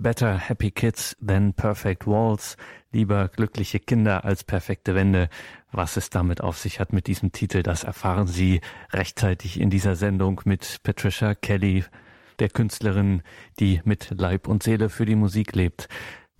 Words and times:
Better 0.00 0.38
Happy 0.38 0.70
Kids 0.70 1.16
Than 1.20 1.54
Perfect 1.54 2.06
Walls. 2.06 2.56
Lieber 2.92 3.26
glückliche 3.26 3.80
Kinder 3.80 4.24
als 4.24 4.44
perfekte 4.44 4.94
Wände. 4.94 5.28
Was 5.72 5.96
es 5.96 6.08
damit 6.08 6.40
auf 6.40 6.56
sich 6.56 6.78
hat 6.78 6.92
mit 6.92 7.08
diesem 7.08 7.32
Titel, 7.32 7.64
das 7.64 7.82
erfahren 7.82 8.28
Sie 8.28 8.60
rechtzeitig 8.92 9.58
in 9.58 9.70
dieser 9.70 9.96
Sendung 9.96 10.40
mit 10.44 10.78
Patricia 10.84 11.34
Kelly, 11.34 11.84
der 12.38 12.48
Künstlerin, 12.48 13.22
die 13.58 13.80
mit 13.84 14.14
Leib 14.16 14.46
und 14.46 14.62
Seele 14.62 14.88
für 14.88 15.04
die 15.04 15.16
Musik 15.16 15.56
lebt. 15.56 15.88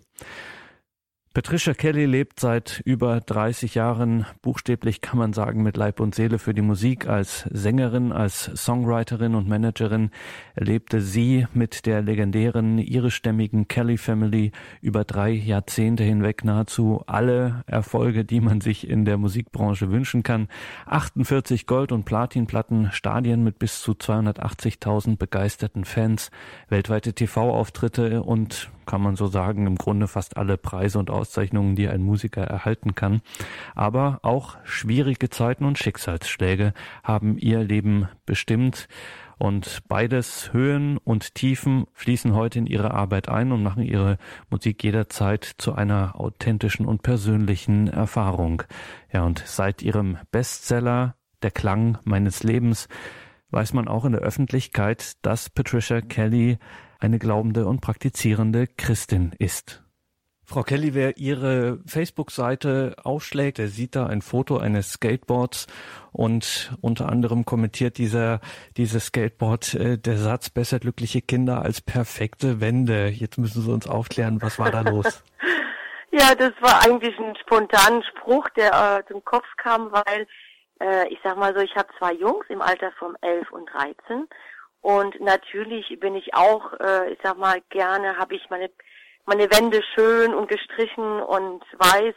Patricia 1.36 1.74
Kelly 1.74 2.06
lebt 2.06 2.40
seit 2.40 2.80
über 2.86 3.20
30 3.20 3.74
Jahren, 3.74 4.24
buchstäblich 4.40 5.02
kann 5.02 5.18
man 5.18 5.34
sagen, 5.34 5.62
mit 5.62 5.76
Leib 5.76 6.00
und 6.00 6.14
Seele 6.14 6.38
für 6.38 6.54
die 6.54 6.62
Musik. 6.62 7.06
Als 7.06 7.42
Sängerin, 7.50 8.10
als 8.10 8.50
Songwriterin 8.56 9.34
und 9.34 9.46
Managerin 9.46 10.12
erlebte 10.54 11.02
sie 11.02 11.46
mit 11.52 11.84
der 11.84 12.00
legendären 12.00 12.78
irischstämmigen 12.78 13.68
Kelly 13.68 13.98
Family 13.98 14.50
über 14.80 15.04
drei 15.04 15.30
Jahrzehnte 15.32 16.04
hinweg 16.04 16.42
nahezu 16.42 17.02
alle 17.06 17.64
Erfolge, 17.66 18.24
die 18.24 18.40
man 18.40 18.62
sich 18.62 18.88
in 18.88 19.04
der 19.04 19.18
Musikbranche 19.18 19.90
wünschen 19.90 20.22
kann. 20.22 20.48
48 20.86 21.66
Gold- 21.66 21.92
und 21.92 22.06
Platinplatten, 22.06 22.92
Stadien 22.92 23.44
mit 23.44 23.58
bis 23.58 23.82
zu 23.82 23.92
280.000 23.92 25.18
begeisterten 25.18 25.84
Fans, 25.84 26.30
weltweite 26.70 27.12
TV-Auftritte 27.12 28.22
und 28.22 28.70
kann 28.86 29.02
man 29.02 29.16
so 29.16 29.26
sagen, 29.26 29.66
im 29.66 29.76
Grunde 29.76 30.08
fast 30.08 30.36
alle 30.36 30.56
Preise 30.56 30.98
und 30.98 31.10
Auszeichnungen, 31.10 31.76
die 31.76 31.88
ein 31.88 32.02
Musiker 32.02 32.44
erhalten 32.44 32.94
kann. 32.94 33.20
Aber 33.74 34.20
auch 34.22 34.56
schwierige 34.64 35.28
Zeiten 35.28 35.64
und 35.64 35.78
Schicksalsschläge 35.78 36.72
haben 37.02 37.36
ihr 37.38 37.62
Leben 37.62 38.08
bestimmt. 38.24 38.88
Und 39.38 39.82
beides 39.86 40.52
Höhen 40.54 40.96
und 40.96 41.34
Tiefen 41.34 41.86
fließen 41.92 42.34
heute 42.34 42.58
in 42.58 42.66
ihre 42.66 42.92
Arbeit 42.92 43.28
ein 43.28 43.52
und 43.52 43.62
machen 43.62 43.82
ihre 43.82 44.16
Musik 44.48 44.82
jederzeit 44.82 45.44
zu 45.58 45.74
einer 45.74 46.18
authentischen 46.18 46.86
und 46.86 47.02
persönlichen 47.02 47.88
Erfahrung. 47.88 48.62
Ja, 49.12 49.24
und 49.24 49.42
seit 49.44 49.82
ihrem 49.82 50.16
Bestseller 50.30 51.16
Der 51.42 51.50
Klang 51.50 51.98
meines 52.04 52.44
Lebens 52.44 52.88
weiß 53.50 53.74
man 53.74 53.88
auch 53.88 54.06
in 54.06 54.12
der 54.12 54.22
Öffentlichkeit, 54.22 55.12
dass 55.22 55.50
Patricia 55.50 56.00
Kelly 56.00 56.58
eine 56.98 57.18
glaubende 57.18 57.66
und 57.66 57.80
praktizierende 57.80 58.66
Christin 58.66 59.32
ist. 59.38 59.82
Frau 60.48 60.62
Kelly, 60.62 60.94
wer 60.94 61.16
Ihre 61.16 61.80
Facebook-Seite 61.86 62.94
aufschlägt, 63.02 63.58
der 63.58 63.66
sieht 63.66 63.96
da 63.96 64.06
ein 64.06 64.22
Foto 64.22 64.58
eines 64.58 64.92
Skateboards 64.92 65.66
und 66.12 66.72
unter 66.80 67.08
anderem 67.08 67.44
kommentiert 67.44 67.98
dieser 67.98 68.38
dieses 68.76 69.06
Skateboard 69.06 69.74
äh, 69.74 69.98
der 69.98 70.16
Satz 70.16 70.48
besser 70.48 70.78
glückliche 70.78 71.20
Kinder 71.20 71.62
als 71.62 71.80
perfekte 71.80 72.60
Wände. 72.60 73.08
Jetzt 73.08 73.38
müssen 73.38 73.60
Sie 73.60 73.72
uns 73.72 73.88
aufklären, 73.88 74.40
was 74.40 74.60
war 74.60 74.70
da 74.70 74.82
los? 74.82 75.24
ja, 76.12 76.32
das 76.36 76.52
war 76.60 76.80
eigentlich 76.84 77.18
ein 77.18 77.34
spontaner 77.42 78.04
Spruch, 78.04 78.48
der 78.50 79.00
äh, 79.00 79.12
zum 79.12 79.24
Kopf 79.24 79.48
kam, 79.56 79.90
weil 79.90 80.28
äh, 80.80 81.08
ich 81.08 81.18
sag 81.24 81.36
mal 81.36 81.54
so, 81.56 81.60
ich 81.60 81.74
habe 81.74 81.88
zwei 81.98 82.12
Jungs 82.12 82.46
im 82.50 82.62
Alter 82.62 82.92
von 83.00 83.16
11 83.20 83.50
und 83.50 83.68
13 83.72 84.28
und 84.80 85.20
natürlich 85.20 85.98
bin 86.00 86.14
ich 86.14 86.34
auch, 86.34 86.72
äh, 86.80 87.12
ich 87.12 87.18
sag 87.22 87.38
mal, 87.38 87.60
gerne 87.70 88.16
habe 88.18 88.34
ich 88.34 88.48
meine 88.50 88.70
meine 89.26 89.50
Wände 89.50 89.82
schön 89.94 90.34
und 90.34 90.48
gestrichen 90.48 91.20
und 91.20 91.64
weiß. 91.78 92.14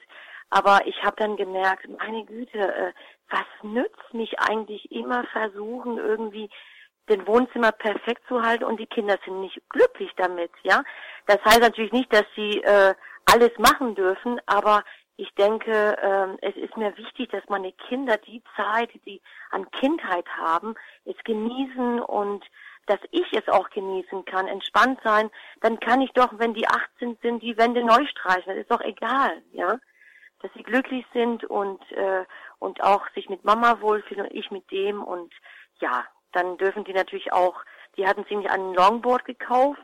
Aber 0.52 0.82
ich 0.86 1.04
habe 1.04 1.16
dann 1.18 1.36
gemerkt, 1.38 1.88
meine 2.00 2.26
Güte, 2.26 2.58
äh, 2.58 2.94
was 3.30 3.46
nützt 3.62 4.14
mich 4.14 4.40
eigentlich 4.40 4.92
immer 4.92 5.24
versuchen, 5.26 5.98
irgendwie 5.98 6.50
den 7.08 7.26
Wohnzimmer 7.28 7.72
perfekt 7.72 8.22
zu 8.28 8.42
halten 8.42 8.64
und 8.64 8.80
die 8.80 8.88
Kinder 8.88 9.18
sind 9.26 9.42
nicht 9.42 9.60
glücklich 9.70 10.12
damit, 10.16 10.52
ja. 10.64 10.84
Das 11.26 11.44
heißt 11.44 11.62
natürlich 11.62 11.92
nicht, 11.92 12.14
dass 12.14 12.26
sie 12.36 12.62
äh, 12.62 12.94
alles 13.26 13.52
machen 13.58 13.96
dürfen, 13.96 14.40
aber 14.46 14.84
ich 15.20 15.34
denke, 15.36 15.98
äh, 16.02 16.48
es 16.48 16.56
ist 16.56 16.78
mir 16.78 16.96
wichtig, 16.96 17.30
dass 17.32 17.44
meine 17.50 17.74
Kinder 17.74 18.16
die 18.16 18.42
Zeit, 18.56 18.94
die 18.94 19.02
sie 19.04 19.22
an 19.52 19.70
Kindheit 19.72 20.26
haben, 20.38 20.76
es 21.04 21.18
genießen 21.26 22.00
und 22.00 22.46
dass 22.86 23.00
ich 23.12 23.34
es 23.34 23.50
auch 23.50 23.70
genießen 23.70 24.24
kann, 24.24 24.48
entspannt 24.48 25.02
sein, 25.04 25.30
dann 25.60 25.82
kann 25.82 26.00
ich 26.00 26.12
doch, 26.14 26.30
wenn 26.38 26.54
die 26.54 26.70
18 26.70 27.18
sind, 27.22 27.44
die 27.44 27.58
Wände 27.58 27.84
neu 27.84 28.06
streichen. 28.06 28.46
Das 28.48 28.58
ist 28.58 28.72
doch 28.72 28.80
egal, 28.80 29.42
ja. 29.52 29.78
Dass 30.42 30.54
sie 30.54 30.64
glücklich 30.64 31.06
sind 31.14 31.44
und, 31.44 31.82
äh, 31.92 32.24
und 32.60 32.82
auch 32.82 33.06
sich 33.14 33.28
mit 33.28 33.44
Mama 33.44 33.82
wohlfühlen 33.82 34.26
und 34.26 34.34
ich 34.34 34.50
mit 34.52 34.72
dem 34.72 35.04
und 35.04 35.34
ja, 35.82 36.06
dann 36.32 36.58
dürfen 36.58 36.86
die 36.86 36.94
natürlich 36.94 37.34
auch, 37.34 37.62
die 37.98 38.08
hatten 38.08 38.26
ziemlich 38.28 38.50
ein 38.50 38.74
Longboard 38.74 39.26
gekauft 39.26 39.84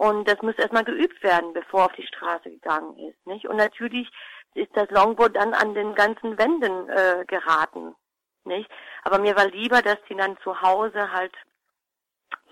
und 0.00 0.26
das 0.26 0.40
muss 0.40 0.54
erstmal 0.54 0.84
geübt 0.84 1.22
werden, 1.22 1.52
bevor 1.52 1.84
auf 1.84 1.92
die 1.92 2.06
Straße 2.06 2.48
gegangen 2.48 2.96
ist, 2.96 3.26
nicht? 3.26 3.46
Und 3.46 3.56
natürlich 3.56 4.10
ist 4.54 4.70
das 4.74 4.90
Longboard 4.90 5.36
dann 5.36 5.54
an 5.54 5.74
den 5.74 5.94
ganzen 5.94 6.38
Wänden 6.38 6.88
äh, 6.88 7.24
geraten, 7.26 7.94
nicht? 8.44 8.70
Aber 9.02 9.18
mir 9.18 9.36
war 9.36 9.46
lieber, 9.46 9.82
dass 9.82 9.98
die 10.08 10.16
dann 10.16 10.36
zu 10.38 10.60
Hause 10.60 11.12
halt 11.12 11.34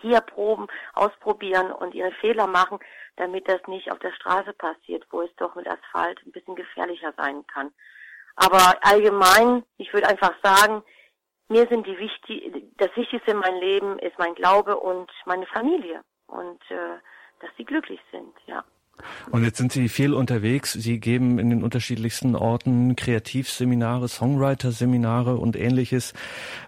hier 0.00 0.20
proben, 0.20 0.68
ausprobieren 0.94 1.72
und 1.72 1.94
ihre 1.94 2.12
Fehler 2.12 2.46
machen, 2.46 2.78
damit 3.16 3.48
das 3.48 3.60
nicht 3.66 3.90
auf 3.90 3.98
der 3.98 4.12
Straße 4.12 4.52
passiert, 4.52 5.04
wo 5.10 5.22
es 5.22 5.34
doch 5.36 5.54
mit 5.54 5.68
Asphalt 5.68 6.20
ein 6.24 6.32
bisschen 6.32 6.54
gefährlicher 6.54 7.12
sein 7.16 7.44
kann. 7.48 7.72
Aber 8.36 8.78
allgemein, 8.82 9.64
ich 9.78 9.92
würde 9.92 10.08
einfach 10.08 10.34
sagen, 10.42 10.84
mir 11.48 11.66
sind 11.66 11.86
die 11.86 11.98
wichtig, 11.98 12.52
das 12.76 12.94
Wichtigste 12.94 13.32
in 13.32 13.38
meinem 13.38 13.60
Leben 13.60 13.98
ist 13.98 14.18
mein 14.18 14.34
Glaube 14.34 14.76
und 14.76 15.10
meine 15.24 15.46
Familie 15.46 16.04
und 16.26 16.60
äh, 16.70 16.98
dass 17.40 17.50
sie 17.56 17.64
glücklich 17.64 18.00
sind, 18.12 18.34
ja. 18.46 18.64
Und 19.30 19.44
jetzt 19.44 19.58
sind 19.58 19.72
Sie 19.72 19.88
viel 19.88 20.14
unterwegs. 20.14 20.72
Sie 20.72 21.00
geben 21.00 21.38
in 21.38 21.50
den 21.50 21.62
unterschiedlichsten 21.62 22.34
Orten 22.34 22.96
Kreativseminare, 22.96 24.08
Songwriter-Seminare 24.08 25.36
und 25.36 25.56
ähnliches. 25.56 26.14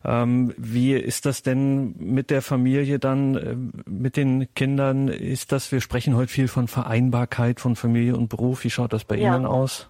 Ähm, 0.04 0.54
wie 0.56 0.94
ist 0.94 1.26
das 1.26 1.42
denn 1.42 1.94
mit 1.98 2.30
der 2.30 2.42
Familie 2.42 2.98
dann, 2.98 3.36
äh, 3.36 3.56
mit 3.88 4.16
den 4.16 4.52
Kindern? 4.54 5.08
Ist 5.08 5.52
das, 5.52 5.72
wir 5.72 5.80
sprechen 5.80 6.16
heute 6.16 6.32
viel 6.32 6.48
von 6.48 6.68
Vereinbarkeit 6.68 7.60
von 7.60 7.76
Familie 7.76 8.16
und 8.16 8.28
Beruf. 8.28 8.64
Wie 8.64 8.70
schaut 8.70 8.92
das 8.92 9.04
bei 9.04 9.16
ja. 9.16 9.34
Ihnen 9.34 9.46
aus? 9.46 9.88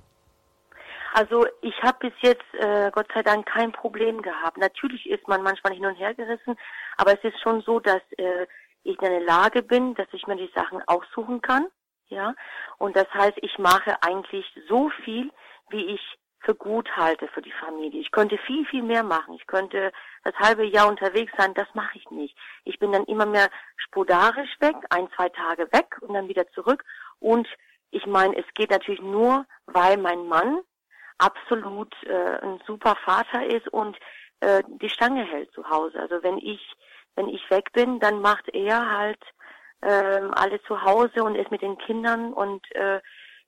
Also 1.13 1.45
ich 1.61 1.75
habe 1.83 2.09
bis 2.09 2.13
jetzt 2.21 2.45
äh, 2.61 2.91
Gott 2.93 3.09
sei 3.13 3.23
Dank 3.23 3.47
kein 3.47 3.73
Problem 3.73 4.23
gehabt. 4.23 4.59
Natürlich 4.59 5.11
ist 5.11 5.27
man 5.27 5.43
manchmal 5.43 5.75
hin 5.75 5.85
und 5.85 5.97
her 5.97 6.15
gerissen, 6.15 6.57
aber 6.97 7.13
es 7.13 7.25
ist 7.25 7.41
schon 7.43 7.63
so, 7.63 7.81
dass 7.81 8.01
äh, 8.17 8.47
ich 8.85 9.01
in 9.03 9.11
der 9.11 9.21
Lage 9.21 9.63
bin, 9.63 9.95
dass 9.95 10.07
ich 10.13 10.27
mir 10.29 10.37
die 10.37 10.51
Sachen 10.55 10.81
aussuchen 10.87 11.43
kann 11.43 11.67
ja. 12.11 12.35
Und 12.79 12.97
das 12.97 13.13
heißt, 13.13 13.39
ich 13.41 13.59
mache 13.59 14.03
eigentlich 14.03 14.47
so 14.69 14.91
viel, 15.05 15.31
wie 15.71 15.87
ich 15.87 16.19
für 16.41 16.55
gut 16.55 16.89
halte 16.97 17.29
für 17.29 17.43
die 17.43 17.53
Familie. 17.53 18.01
Ich 18.01 18.11
könnte 18.11 18.39
viel, 18.39 18.65
viel 18.67 18.83
mehr 18.83 19.03
machen. 19.03 19.35
Ich 19.35 19.47
könnte 19.47 19.93
das 20.25 20.35
halbe 20.37 20.65
Jahr 20.65 20.89
unterwegs 20.89 21.33
sein, 21.37 21.55
das 21.55 21.69
mache 21.75 21.99
ich 21.99 22.11
nicht. 22.11 22.37
Ich 22.65 22.79
bin 22.79 22.93
dann 22.93 23.05
immer 23.05 23.27
mehr 23.27 23.51
spodarisch 23.77 24.51
weg, 24.61 24.77
ein, 24.89 25.09
zwei 25.17 25.29
Tage 25.29 25.71
weg 25.73 25.99
und 26.01 26.15
dann 26.15 26.29
wieder 26.29 26.49
zurück. 26.53 26.85
Und 27.19 27.47
ich 27.91 28.07
meine, 28.07 28.37
es 28.37 28.47
geht 28.55 28.71
natürlich 28.71 29.03
nur, 29.03 29.45
weil 29.67 29.97
mein 29.99 30.27
Mann 30.27 30.61
absolut 31.19 31.95
äh, 32.05 32.39
ein 32.41 32.61
super 32.67 32.97
Vater 33.05 33.47
ist 33.47 33.69
und 33.69 33.99
äh, 34.41 34.63
die 34.67 34.89
Stange 34.89 35.25
hält 35.25 35.53
zu 35.53 35.69
Hause. 35.69 36.01
Also 36.01 36.23
wenn 36.23 36.39
ich, 36.39 36.61
wenn 37.17 37.29
ich 37.29 37.51
weg 37.51 37.73
bin, 37.73 38.01
dann 38.01 38.21
macht 38.23 38.49
er 38.49 38.91
halt 38.91 39.23
ähm, 39.83 40.33
alle 40.35 40.63
zu 40.63 40.83
Hause 40.83 41.25
und 41.25 41.35
ist 41.35 41.51
mit 41.51 41.63
den 41.63 41.79
Kindern 41.79 42.33
und 42.33 42.65
äh, 42.75 43.01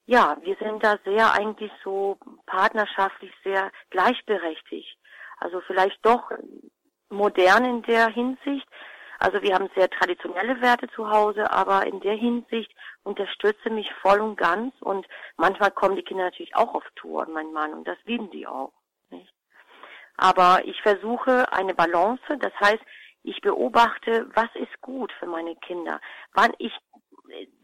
ja, 0.06 0.36
wir 0.42 0.56
sind 0.56 0.82
da 0.82 0.98
sehr 1.04 1.32
eigentlich 1.32 1.70
so 1.84 2.18
partnerschaftlich 2.46 3.32
sehr 3.44 3.70
gleichberechtigt. 3.90 4.98
Also 5.38 5.60
vielleicht 5.66 6.04
doch 6.04 6.30
modern 7.08 7.64
in 7.64 7.82
der 7.82 8.08
Hinsicht. 8.08 8.66
Also 9.18 9.40
wir 9.42 9.54
haben 9.54 9.70
sehr 9.76 9.88
traditionelle 9.88 10.60
Werte 10.60 10.88
zu 10.88 11.08
Hause, 11.08 11.50
aber 11.52 11.86
in 11.86 12.00
der 12.00 12.14
Hinsicht 12.14 12.74
unterstütze 13.04 13.70
mich 13.70 13.88
voll 14.00 14.20
und 14.20 14.36
ganz 14.36 14.74
und 14.80 15.06
manchmal 15.36 15.70
kommen 15.70 15.94
die 15.94 16.02
Kinder 16.02 16.24
natürlich 16.24 16.56
auch 16.56 16.74
auf 16.74 16.84
Tour 16.96 17.26
mein 17.28 17.52
Mann 17.52 17.72
und 17.72 17.86
das 17.86 17.98
lieben 18.04 18.30
die 18.30 18.46
auch. 18.46 18.72
Nicht? 19.10 19.32
Aber 20.16 20.62
ich 20.64 20.80
versuche 20.82 21.52
eine 21.52 21.74
Balance, 21.74 22.22
das 22.38 22.52
heißt, 22.60 22.82
ich 23.22 23.40
beobachte, 23.40 24.28
was 24.34 24.48
ist 24.54 24.80
gut 24.80 25.12
für 25.18 25.26
meine 25.26 25.56
Kinder. 25.56 26.00
Wann 26.34 26.52
ich, 26.58 26.72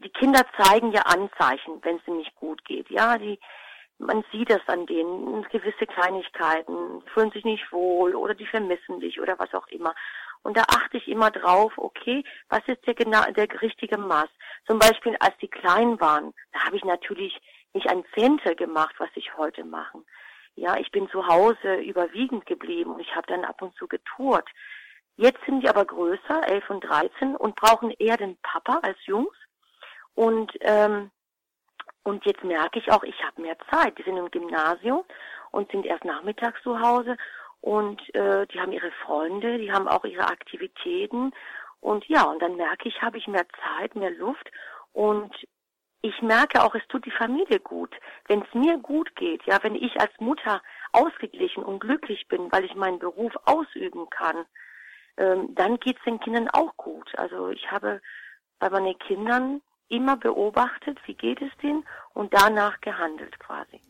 die 0.03 0.09
Kinder 0.09 0.45
zeigen 0.57 0.91
ja 0.91 1.01
Anzeichen, 1.01 1.79
wenn 1.83 1.97
es 1.97 2.07
ihnen 2.07 2.17
nicht 2.17 2.35
gut 2.35 2.63
geht. 2.65 2.89
Ja, 2.89 3.17
die, 3.17 3.39
man 3.97 4.23
sieht 4.31 4.49
das 4.49 4.65
an 4.67 4.85
denen, 4.85 5.43
gewisse 5.49 5.85
Kleinigkeiten, 5.85 7.01
fühlen 7.13 7.31
sich 7.31 7.43
nicht 7.43 7.71
wohl 7.71 8.15
oder 8.15 8.33
die 8.33 8.47
vermissen 8.47 8.99
dich 8.99 9.19
oder 9.19 9.37
was 9.37 9.53
auch 9.53 9.67
immer. 9.67 9.93
Und 10.41 10.55
da 10.55 10.63
achte 10.69 10.97
ich 10.97 11.07
immer 11.07 11.31
drauf, 11.31 11.73
okay, 11.77 12.23
was 12.47 12.61
ist 12.67 12.85
der 12.87 12.93
genau 12.93 13.23
der 13.31 13.47
richtige 13.61 13.97
Maß? 13.97 14.29
Zum 14.65 14.79
Beispiel, 14.79 15.17
als 15.19 15.37
die 15.41 15.49
klein 15.49 15.99
waren, 15.99 16.33
da 16.53 16.65
habe 16.65 16.77
ich 16.77 16.85
natürlich 16.85 17.39
nicht 17.73 17.89
ein 17.89 18.05
Zehntel 18.15 18.55
gemacht, 18.55 18.95
was 18.99 19.09
ich 19.15 19.35
heute 19.37 19.65
mache. 19.65 19.99
Ja, 20.55 20.77
ich 20.77 20.91
bin 20.91 21.09
zu 21.09 21.27
Hause 21.27 21.75
überwiegend 21.75 22.45
geblieben 22.45 22.91
und 22.91 22.99
ich 23.01 23.15
habe 23.15 23.27
dann 23.27 23.45
ab 23.45 23.61
und 23.61 23.75
zu 23.75 23.87
getourt. 23.87 24.49
Jetzt 25.19 25.43
sind 25.45 25.59
die 25.59 25.67
aber 25.67 25.83
größer, 25.83 26.47
elf 26.47 26.69
und 26.69 26.79
dreizehn, 26.79 27.35
und 27.35 27.57
brauchen 27.57 27.91
eher 27.91 28.15
den 28.15 28.37
Papa 28.41 28.79
als 28.83 28.97
Jungs. 29.05 29.35
Und 30.15 30.49
ähm, 30.61 31.11
und 32.03 32.25
jetzt 32.25 32.45
merke 32.45 32.79
ich 32.79 32.89
auch, 32.89 33.03
ich 33.03 33.21
habe 33.25 33.41
mehr 33.41 33.57
Zeit. 33.69 33.97
Die 33.97 34.03
sind 34.03 34.15
im 34.15 34.31
Gymnasium 34.31 35.03
und 35.51 35.69
sind 35.71 35.85
erst 35.85 36.05
nachmittags 36.05 36.63
zu 36.63 36.79
Hause 36.79 37.17
und 37.59 37.99
äh, 38.15 38.47
die 38.47 38.61
haben 38.61 38.71
ihre 38.71 38.91
Freunde, 39.03 39.57
die 39.57 39.73
haben 39.73 39.89
auch 39.89 40.05
ihre 40.05 40.29
Aktivitäten 40.29 41.33
und 41.81 42.05
ja, 42.07 42.23
und 42.23 42.41
dann 42.41 42.55
merke 42.55 42.87
ich, 42.87 43.01
habe 43.01 43.17
ich 43.17 43.27
mehr 43.27 43.45
Zeit, 43.65 43.95
mehr 43.95 44.11
Luft 44.11 44.49
und 44.93 45.35
ich 46.01 46.21
merke 46.21 46.63
auch, 46.63 46.75
es 46.75 46.87
tut 46.87 47.05
die 47.05 47.11
Familie 47.11 47.59
gut. 47.59 47.93
Wenn 48.27 48.41
es 48.43 48.53
mir 48.53 48.77
gut 48.77 49.13
geht, 49.17 49.43
ja, 49.43 49.61
wenn 49.63 49.75
ich 49.75 49.99
als 49.99 50.13
Mutter 50.19 50.61
ausgeglichen 50.93 51.61
und 51.61 51.81
glücklich 51.81 52.29
bin, 52.29 52.49
weil 52.53 52.63
ich 52.63 52.75
meinen 52.75 52.99
Beruf 52.99 53.33
ausüben 53.43 54.09
kann, 54.09 54.45
ähm, 55.19 55.53
dann 55.53 55.79
geht 55.79 55.97
es 55.97 56.03
den 56.05 56.19
Kindern 56.19 56.49
auch 56.49 56.75
gut. 56.77 57.11
Also 57.17 57.49
ich 57.49 57.69
habe 57.69 58.01
bei 58.59 58.69
meinen 58.69 58.97
Kindern 58.99 59.61
immer 59.89 60.17
beobachtet, 60.17 60.97
wie 61.05 61.13
geht 61.13 61.41
es 61.41 61.51
denen 61.61 61.85
und 62.13 62.33
danach 62.33 62.79
gehandelt 62.81 63.37
quasi. 63.39 63.81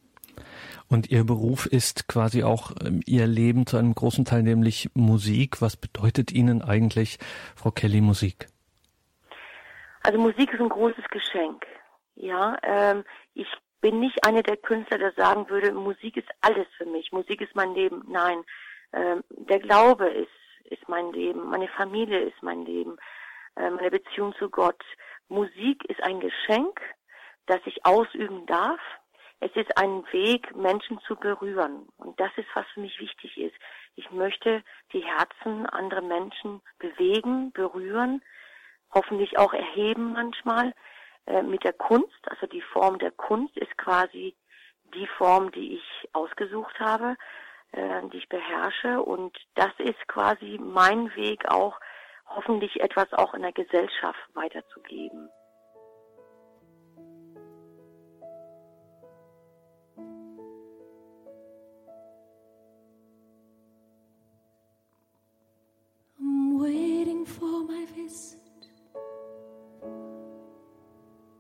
Und 0.88 1.12
Ihr 1.12 1.24
Beruf 1.24 1.66
ist 1.66 2.08
quasi 2.08 2.44
auch 2.44 2.72
ähm, 2.84 3.02
Ihr 3.06 3.28
Leben 3.28 3.68
zu 3.68 3.78
einem 3.78 3.94
großen 3.94 4.26
Teil, 4.26 4.44
nämlich 4.44 4.90
Musik. 4.96 5.62
Was 5.62 5.78
bedeutet 5.78 6.32
Ihnen 6.32 6.62
eigentlich, 6.62 7.20
Frau 7.56 7.72
Kelly, 7.72 8.02
Musik? 8.02 8.48
Also 10.02 10.18
Musik 10.18 10.52
ist 10.54 10.62
ein 10.62 10.70
großes 10.70 11.06
Geschenk. 11.12 11.66
Ja, 12.16 12.58
ähm, 12.64 13.04
ich 13.34 13.48
bin 13.82 14.00
nicht 14.00 14.26
eine 14.26 14.42
der 14.44 14.58
Künstler, 14.58 14.98
der 14.98 15.14
sagen 15.14 15.50
würde, 15.50 15.74
Musik 15.74 16.18
ist 16.18 16.28
alles 16.42 16.68
für 16.78 16.86
mich, 16.86 17.12
Musik 17.12 17.42
ist 17.42 17.56
mein 17.56 17.74
Leben. 17.74 18.04
Nein, 18.08 18.44
ähm, 18.94 19.24
der 19.30 19.60
Glaube 19.60 20.08
ist, 20.08 20.30
ist 20.72 20.88
mein 20.88 21.12
Leben, 21.12 21.50
meine 21.50 21.68
Familie 21.70 22.20
ist 22.20 22.42
mein 22.42 22.66
Leben, 22.66 22.98
äh, 23.56 23.70
meine 23.70 23.92
Beziehung 23.92 24.34
zu 24.36 24.50
Gott. 24.50 24.84
Musik 25.28 25.86
ist 25.86 26.02
ein 26.04 26.20
Geschenk, 26.20 26.80
das 27.46 27.60
ich 27.66 27.86
ausüben 27.86 28.46
darf 28.46 28.80
es 29.42 29.56
ist 29.56 29.78
ein 29.78 30.04
Weg, 30.12 30.54
Menschen 30.56 31.00
zu 31.02 31.16
berühren. 31.16 31.88
Und 31.98 32.20
das 32.20 32.32
ist, 32.36 32.50
was 32.56 32.66
für 32.74 32.82
mich 32.82 33.00
wichtig 33.00 33.38
ist. 33.38 33.56
Ich 33.96 34.12
möchte 34.12 34.64
die 34.92 35.04
Herzen 35.04 35.66
anderer 35.68 36.02
Menschen 36.02 36.62
bewegen, 36.78 37.52
berühren, 37.54 38.22
hoffentlich 38.94 39.38
auch 39.38 39.54
erheben 39.54 40.14
manchmal 40.14 40.74
äh, 41.26 41.42
mit 41.42 41.64
der 41.64 41.74
Kunst. 41.74 42.20
Also 42.26 42.48
die 42.48 42.62
Form 42.62 43.00
der 43.00 43.12
Kunst 43.12 43.56
ist 43.58 43.78
quasi 43.78 44.36
die 44.94 45.08
Form, 45.18 45.52
die 45.52 45.76
ich 45.76 46.10
ausgesucht 46.14 46.78
habe, 46.80 47.16
äh, 47.72 48.02
die 48.10 48.18
ich 48.18 48.30
beherrsche. 48.30 49.02
Und 49.02 49.38
das 49.56 49.72
ist 49.78 50.08
quasi 50.08 50.60
mein 50.62 51.14
Weg 51.16 51.50
auch, 51.50 51.80
hoffentlich 52.28 52.80
etwas 52.82 53.12
auch 53.14 53.34
in 53.34 53.42
der 53.42 53.54
Gesellschaft 53.54 54.20
weiterzugeben. 54.34 55.30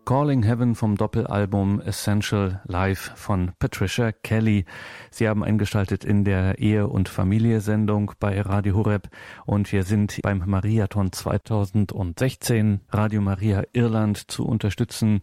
Calling 0.10 0.42
Heaven 0.42 0.74
vom 0.74 0.96
Doppelalbum 0.96 1.82
Essential 1.82 2.62
Life 2.66 3.12
von 3.16 3.52
Patricia 3.60 4.12
Kelly. 4.12 4.66
Sie 5.12 5.30
haben 5.30 5.44
eingeschaltet 5.44 6.04
in 6.04 6.24
der 6.24 6.58
Ehe- 6.58 6.88
und 6.88 7.10
Familie-Sendung 7.10 8.14
bei 8.20 8.42
Radio 8.42 8.76
Horeb 8.76 9.10
und 9.46 9.72
wir 9.72 9.84
sind 9.84 10.20
beim 10.24 10.42
Mariathon 10.48 11.12
2016 11.12 12.80
Radio 12.90 13.22
Maria 13.22 13.62
Irland 13.72 14.32
zu 14.32 14.48
unterstützen 14.48 15.22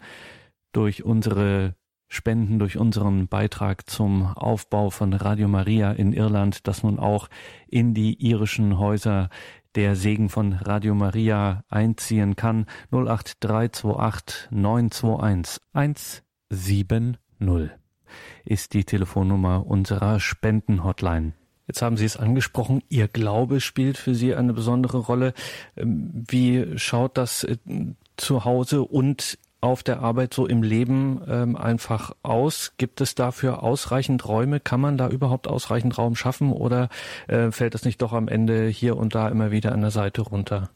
durch 0.70 1.02
unsere 1.02 1.74
Spenden 2.08 2.60
durch 2.60 2.78
unseren 2.78 3.26
Beitrag 3.26 3.90
zum 3.90 4.26
Aufbau 4.36 4.90
von 4.90 5.12
Radio 5.12 5.48
Maria 5.48 5.90
in 5.90 6.12
Irland, 6.12 6.68
das 6.68 6.84
nun 6.84 7.00
auch 7.00 7.26
in 7.66 7.94
die 7.94 8.14
irischen 8.24 8.78
Häuser 8.78 9.30
der 9.76 9.94
Segen 9.94 10.30
von 10.30 10.54
Radio 10.54 10.94
Maria 10.94 11.62
einziehen 11.68 12.34
kann. 12.34 12.66
08328 12.90 14.50
921 14.50 16.22
170 16.50 17.18
ist 18.44 18.72
die 18.72 18.84
Telefonnummer 18.84 19.66
unserer 19.66 20.18
Spendenhotline. 20.18 21.34
Jetzt 21.66 21.82
haben 21.82 21.96
Sie 21.96 22.04
es 22.04 22.16
angesprochen, 22.16 22.82
Ihr 22.88 23.08
Glaube 23.08 23.60
spielt 23.60 23.98
für 23.98 24.14
Sie 24.14 24.34
eine 24.34 24.54
besondere 24.54 24.98
Rolle. 24.98 25.34
Ähm, 25.76 26.24
wie 26.28 26.78
schaut 26.78 27.18
das 27.18 27.44
äh, 27.44 27.56
zu 28.16 28.44
Hause 28.44 28.82
und 28.82 29.38
auf 29.60 29.82
der 29.82 30.00
Arbeit 30.00 30.34
so 30.34 30.46
im 30.46 30.62
Leben 30.62 31.22
ähm, 31.28 31.56
einfach 31.56 32.12
aus? 32.22 32.74
Gibt 32.76 33.00
es 33.00 33.14
dafür 33.14 33.62
ausreichend 33.62 34.26
Räume? 34.28 34.60
Kann 34.60 34.80
man 34.80 34.96
da 34.98 35.08
überhaupt 35.08 35.48
ausreichend 35.48 35.98
Raum 35.98 36.14
schaffen 36.14 36.52
oder 36.52 36.88
äh, 37.28 37.50
fällt 37.50 37.74
es 37.74 37.84
nicht 37.84 38.02
doch 38.02 38.12
am 38.12 38.28
Ende 38.28 38.66
hier 38.66 38.96
und 38.96 39.14
da 39.14 39.28
immer 39.28 39.50
wieder 39.50 39.72
an 39.72 39.80
der 39.80 39.90
Seite 39.90 40.22
runter? 40.22 40.70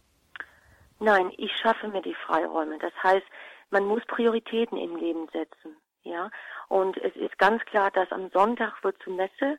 Nein, 0.98 1.30
ich 1.36 1.50
schaffe 1.56 1.88
mir 1.88 2.02
die 2.02 2.16
Freiräume. 2.26 2.78
Das 2.78 2.92
heißt, 3.02 3.26
man 3.70 3.86
muss 3.86 4.04
Prioritäten 4.06 4.76
im 4.76 4.96
Leben 4.96 5.26
setzen. 5.32 5.76
Ja, 6.02 6.30
und 6.68 6.96
es 6.96 7.14
ist 7.16 7.38
ganz 7.38 7.62
klar, 7.66 7.90
dass 7.90 8.10
am 8.10 8.30
Sonntag 8.30 8.82
wird 8.82 8.96
zur 9.02 9.14
Messe, 9.14 9.58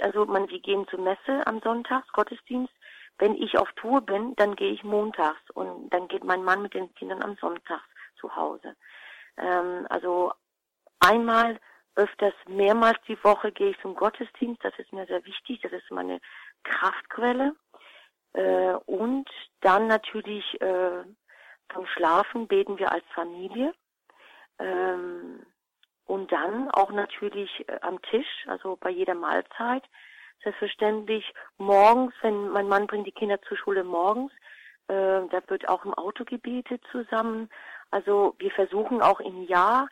also 0.00 0.24
man, 0.24 0.48
wir 0.48 0.60
gehen 0.60 0.86
zur 0.88 1.00
Messe 1.00 1.44
am 1.46 1.60
Sonntag, 1.60 2.04
Gottesdienst. 2.12 2.72
Wenn 3.18 3.34
ich 3.36 3.58
auf 3.58 3.70
Tour 3.72 4.00
bin, 4.00 4.34
dann 4.36 4.56
gehe 4.56 4.72
ich 4.72 4.82
montags 4.82 5.50
und 5.54 5.90
dann 5.90 6.08
geht 6.08 6.24
mein 6.24 6.42
Mann 6.44 6.62
mit 6.62 6.74
den 6.74 6.92
Kindern 6.94 7.22
am 7.22 7.36
Sonntag 7.40 7.80
zu 8.24 8.36
Hause. 8.36 8.76
Ähm, 9.36 9.86
also 9.90 10.32
einmal, 11.00 11.58
öfters, 11.96 12.34
mehrmals 12.48 12.98
die 13.06 13.22
Woche 13.22 13.52
gehe 13.52 13.70
ich 13.70 13.80
zum 13.80 13.94
Gottesdienst. 13.94 14.64
Das 14.64 14.76
ist 14.78 14.92
mir 14.92 15.06
sehr 15.06 15.24
wichtig. 15.24 15.60
Das 15.62 15.72
ist 15.72 15.90
meine 15.90 16.20
Kraftquelle. 16.64 17.54
Äh, 18.32 18.74
und 18.86 19.28
dann 19.60 19.86
natürlich 19.86 20.60
äh, 20.60 21.04
vom 21.72 21.86
Schlafen 21.86 22.48
beten 22.48 22.78
wir 22.78 22.90
als 22.90 23.04
Familie. 23.14 23.74
Ähm, 24.58 25.44
und 26.06 26.32
dann 26.32 26.70
auch 26.70 26.90
natürlich 26.90 27.50
äh, 27.68 27.78
am 27.82 28.00
Tisch, 28.02 28.46
also 28.46 28.76
bei 28.76 28.90
jeder 28.90 29.14
Mahlzeit. 29.14 29.84
Selbstverständlich 30.42 31.32
morgens, 31.56 32.12
wenn 32.22 32.48
mein 32.50 32.68
Mann 32.68 32.86
bringt 32.86 33.06
die 33.06 33.12
Kinder 33.12 33.40
zur 33.42 33.56
Schule 33.56 33.84
morgens, 33.84 34.32
äh, 34.88 35.26
da 35.30 35.40
wird 35.46 35.68
auch 35.68 35.84
im 35.84 35.94
Auto 35.94 36.24
gebetet 36.24 36.82
zusammen. 36.92 37.48
Also 37.94 38.34
wir 38.38 38.50
versuchen 38.50 39.00
auch 39.02 39.20
im 39.20 39.44
Jahr 39.44 39.88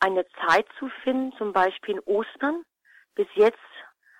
eine 0.00 0.26
Zeit 0.46 0.66
zu 0.78 0.90
finden, 1.02 1.32
zum 1.38 1.54
Beispiel 1.54 1.94
in 1.94 2.00
Ostern. 2.00 2.62
Bis 3.14 3.26
jetzt 3.36 3.56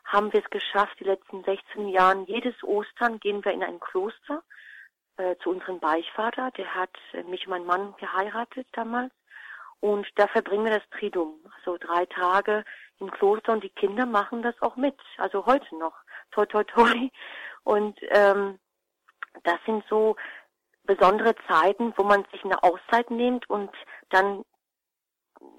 haben 0.07 0.33
wir 0.33 0.43
es 0.43 0.49
geschafft, 0.49 0.99
die 0.99 1.05
letzten 1.05 1.45
16 1.45 1.89
Jahren, 1.91 2.25
jedes 2.25 2.55
Ostern 2.65 3.21
gehen 3.21 3.45
wir 3.45 3.53
in 3.53 3.63
ein 3.63 3.81
Kloster 3.81 4.43
äh, 5.19 5.37
zu 5.43 5.51
unserem 5.51 5.79
Beichvater. 5.79 6.53
Der 6.53 6.75
hat 6.75 6.97
äh, 7.13 7.23
mich 7.25 7.47
und 7.47 7.51
meinen 7.51 7.67
Mann 7.67 7.95
geheiratet 7.99 8.67
damals. 8.73 9.13
Und 9.81 10.09
da 10.15 10.27
verbringen 10.27 10.65
wir 10.65 10.79
das 10.79 10.89
Triduum, 10.99 11.35
also 11.59 11.77
drei 11.77 12.07
Tage 12.07 12.65
im 12.99 13.11
Kloster 13.11 13.53
und 13.53 13.63
die 13.63 13.69
Kinder 13.69 14.07
machen 14.07 14.41
das 14.41 14.55
auch 14.63 14.77
mit, 14.77 14.99
also 15.19 15.45
heute 15.45 15.77
noch, 15.77 15.95
toi 16.31 16.47
toi 16.47 16.65
toi. 16.65 17.11
Und 17.65 18.01
ähm, 18.09 18.59
das 19.45 19.59
sind 19.67 19.85
so 19.91 20.17
besondere 20.89 21.35
Zeiten, 21.47 21.93
wo 21.97 22.03
man 22.03 22.25
sich 22.33 22.43
eine 22.45 22.63
Auszeit 22.63 23.11
nimmt 23.11 23.49
und 23.49 23.71
dann 24.09 24.43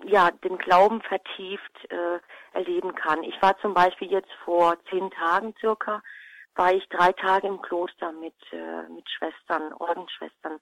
ja 0.04 0.32
den 0.32 0.58
Glauben 0.58 1.02
vertieft 1.04 1.92
äh, 1.92 2.20
erleben 2.54 2.96
kann. 2.96 3.24
Ich 3.24 3.40
war 3.42 3.58
zum 3.60 3.74
Beispiel 3.74 4.12
jetzt 4.12 4.32
vor 4.44 4.76
zehn 4.90 5.10
Tagen 5.12 5.54
circa, 5.60 6.02
war 6.56 6.74
ich 6.74 6.90
drei 6.90 7.14
Tage 7.14 7.48
im 7.48 7.62
Kloster 7.62 8.12
mit 8.12 8.36
äh, 8.52 8.90
mit 8.90 9.08
Schwestern, 9.10 9.72
Ordensschwestern 9.74 10.60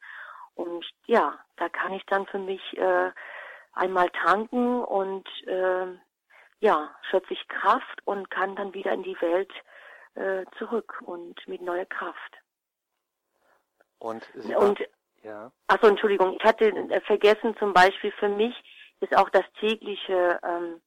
und 0.56 0.86
ja, 1.06 1.40
da 1.56 1.70
kann 1.70 1.94
ich 1.94 2.06
dann 2.06 2.28
für 2.28 2.40
mich 2.40 2.62
äh, 2.78 3.12
einmal 3.72 4.10
tanken 4.10 4.84
und 4.84 5.28
äh, 5.48 5.88
ja 6.60 6.94
schöpfe 7.10 7.34
ich 7.34 7.48
Kraft 7.48 8.02
und 8.04 8.30
kann 8.30 8.58
dann 8.58 8.74
wieder 8.74 8.92
in 8.92 9.04
die 9.04 9.20
Welt 9.22 9.54
äh, 10.16 10.44
zurück 10.58 11.02
und 11.06 11.48
mit 11.48 11.62
neuer 11.62 11.86
Kraft. 11.86 12.38
Und, 14.00 14.24
Sie 14.36 14.56
und 14.56 14.80
ja. 15.24 15.52
Achso, 15.68 15.88
Entschuldigung, 15.88 16.38
ich 16.38 16.44
hatte 16.44 16.66
äh, 16.66 17.02
vergessen, 17.02 17.56
zum 17.58 17.74
Beispiel 17.74 18.12
für 18.14 18.30
mich 18.30 18.56
ist 19.00 19.16
auch 19.16 19.30
das 19.30 19.44
tägliche 19.60 20.40
ähm, 20.44 20.82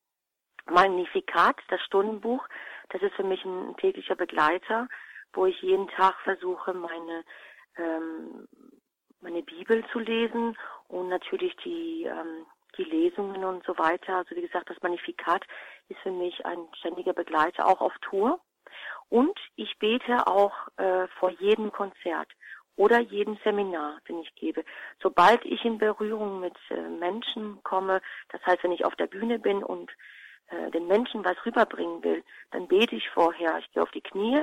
Magnifikat, 0.66 1.56
das 1.68 1.80
Stundenbuch. 1.82 2.46
Das 2.90 3.02
ist 3.02 3.14
für 3.14 3.24
mich 3.24 3.44
ein 3.44 3.76
täglicher 3.76 4.16
Begleiter, 4.16 4.88
wo 5.32 5.46
ich 5.46 5.60
jeden 5.62 5.88
Tag 5.88 6.18
versuche, 6.22 6.72
meine 6.72 7.24
ähm, 7.76 8.48
meine 9.20 9.42
Bibel 9.42 9.84
zu 9.92 9.98
lesen 9.98 10.56
und 10.88 11.08
natürlich 11.08 11.54
die 11.64 12.04
ähm, 12.04 12.46
die 12.78 12.84
Lesungen 12.84 13.44
und 13.44 13.64
so 13.64 13.76
weiter. 13.78 14.16
Also 14.16 14.36
wie 14.36 14.42
gesagt, 14.42 14.70
das 14.70 14.80
Magnifikat 14.80 15.44
ist 15.88 16.00
für 16.00 16.12
mich 16.12 16.44
ein 16.46 16.68
ständiger 16.78 17.12
Begleiter, 17.12 17.66
auch 17.66 17.80
auf 17.80 17.92
Tour. 18.00 18.40
Und 19.08 19.38
ich 19.56 19.78
bete 19.78 20.26
auch 20.26 20.54
äh, 20.76 21.08
vor 21.18 21.30
jedem 21.30 21.72
Konzert 21.72 22.28
oder 22.80 22.98
jedem 23.00 23.36
Seminar, 23.44 23.98
den 24.08 24.20
ich 24.20 24.34
gebe. 24.36 24.64
Sobald 25.02 25.44
ich 25.44 25.62
in 25.66 25.76
Berührung 25.76 26.40
mit 26.40 26.56
äh, 26.70 26.80
Menschen 26.80 27.62
komme, 27.62 28.00
das 28.30 28.40
heißt, 28.46 28.64
wenn 28.64 28.72
ich 28.72 28.86
auf 28.86 28.96
der 28.96 29.06
Bühne 29.06 29.38
bin 29.38 29.62
und 29.62 29.90
äh, 30.48 30.70
den 30.70 30.86
Menschen 30.86 31.22
was 31.22 31.36
rüberbringen 31.44 32.02
will, 32.02 32.24
dann 32.52 32.68
bete 32.68 32.96
ich 32.96 33.06
vorher. 33.10 33.58
Ich 33.58 33.70
gehe 33.72 33.82
auf 33.82 33.90
die 33.90 34.00
Knie 34.00 34.38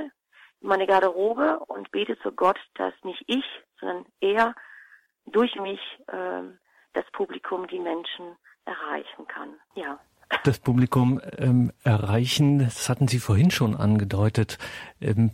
in 0.61 0.67
meine 0.67 0.85
Garderobe 0.85 1.61
und 1.65 1.89
bete 1.89 2.19
zu 2.19 2.31
Gott, 2.31 2.59
dass 2.75 2.93
nicht 3.01 3.23
ich, 3.25 3.45
sondern 3.79 4.05
er 4.19 4.53
durch 5.25 5.55
mich 5.55 5.81
äh, 6.05 6.43
das 6.93 7.05
Publikum, 7.13 7.65
die 7.65 7.79
Menschen 7.79 8.37
erreichen 8.65 9.27
kann. 9.27 9.55
Ja 9.73 9.99
das 10.43 10.59
Publikum 10.59 11.21
ähm, 11.37 11.71
erreichen. 11.83 12.59
Das 12.59 12.89
hatten 12.89 13.07
Sie 13.07 13.19
vorhin 13.19 13.51
schon 13.51 13.75
angedeutet. 13.75 14.57
Ähm, 15.01 15.31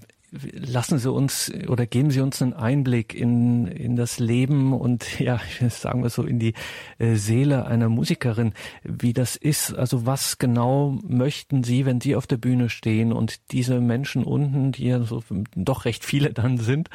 lassen 0.53 0.97
Sie 0.97 1.11
uns 1.11 1.51
oder 1.67 1.85
geben 1.85 2.09
Sie 2.09 2.19
uns 2.19 2.41
einen 2.41 2.53
Einblick 2.53 3.13
in, 3.13 3.67
in 3.67 3.95
das 3.95 4.19
Leben 4.19 4.73
und 4.73 5.19
ja, 5.19 5.39
sagen 5.69 6.03
wir 6.03 6.09
so, 6.09 6.23
in 6.23 6.39
die 6.39 6.53
äh, 6.97 7.15
Seele 7.15 7.65
einer 7.65 7.89
Musikerin, 7.89 8.53
wie 8.83 9.13
das 9.13 9.35
ist. 9.35 9.73
Also 9.73 10.05
was 10.05 10.39
genau 10.39 10.97
möchten 11.07 11.63
Sie, 11.63 11.85
wenn 11.85 12.01
Sie 12.01 12.15
auf 12.15 12.27
der 12.27 12.37
Bühne 12.37 12.69
stehen 12.69 13.13
und 13.13 13.51
diese 13.51 13.79
Menschen 13.79 14.23
unten, 14.23 14.71
die 14.71 14.85
ja 14.87 15.03
so 15.03 15.23
doch 15.55 15.85
recht 15.85 16.03
viele 16.03 16.33
dann 16.33 16.57
sind, 16.57 16.89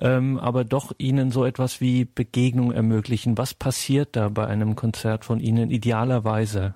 ähm, 0.00 0.38
aber 0.38 0.64
doch 0.64 0.92
Ihnen 0.98 1.30
so 1.30 1.44
etwas 1.44 1.80
wie 1.80 2.04
Begegnung 2.04 2.72
ermöglichen? 2.72 3.36
Was 3.36 3.54
passiert 3.54 4.14
da 4.14 4.28
bei 4.28 4.46
einem 4.46 4.76
Konzert 4.76 5.24
von 5.24 5.40
Ihnen 5.40 5.70
idealerweise? 5.70 6.74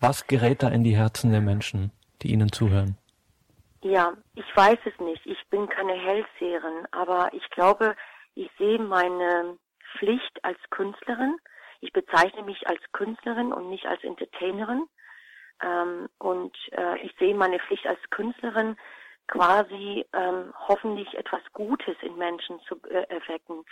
Was 0.00 0.26
gerät 0.26 0.62
da 0.62 0.68
in 0.68 0.84
die 0.84 0.96
Herzen 0.96 1.30
der 1.30 1.40
Menschen, 1.40 1.90
die 2.22 2.32
Ihnen 2.32 2.52
zuhören? 2.52 2.96
Ja, 3.84 4.14
ich 4.34 4.56
weiß 4.56 4.78
es 4.86 4.98
nicht. 4.98 5.26
Ich 5.26 5.46
bin 5.50 5.68
keine 5.68 5.92
Hellseherin, 5.92 6.88
aber 6.90 7.28
ich 7.34 7.46
glaube, 7.50 7.94
ich 8.34 8.50
sehe 8.56 8.78
meine 8.78 9.58
Pflicht 9.98 10.42
als 10.42 10.58
Künstlerin. 10.70 11.36
Ich 11.80 11.92
bezeichne 11.92 12.44
mich 12.44 12.66
als 12.66 12.80
Künstlerin 12.92 13.52
und 13.52 13.68
nicht 13.68 13.84
als 13.84 14.02
Entertainerin. 14.02 14.88
Ähm, 15.62 16.08
und 16.16 16.56
äh, 16.72 16.98
ich 17.00 17.14
sehe 17.18 17.34
meine 17.34 17.58
Pflicht 17.58 17.86
als 17.86 18.00
Künstlerin 18.08 18.78
quasi 19.28 20.06
ähm, 20.14 20.54
hoffentlich 20.66 21.12
etwas 21.12 21.42
Gutes 21.52 21.96
in 22.00 22.16
Menschen 22.16 22.60
zu 22.60 22.80
äh, 22.88 23.04
erwecken, 23.10 23.66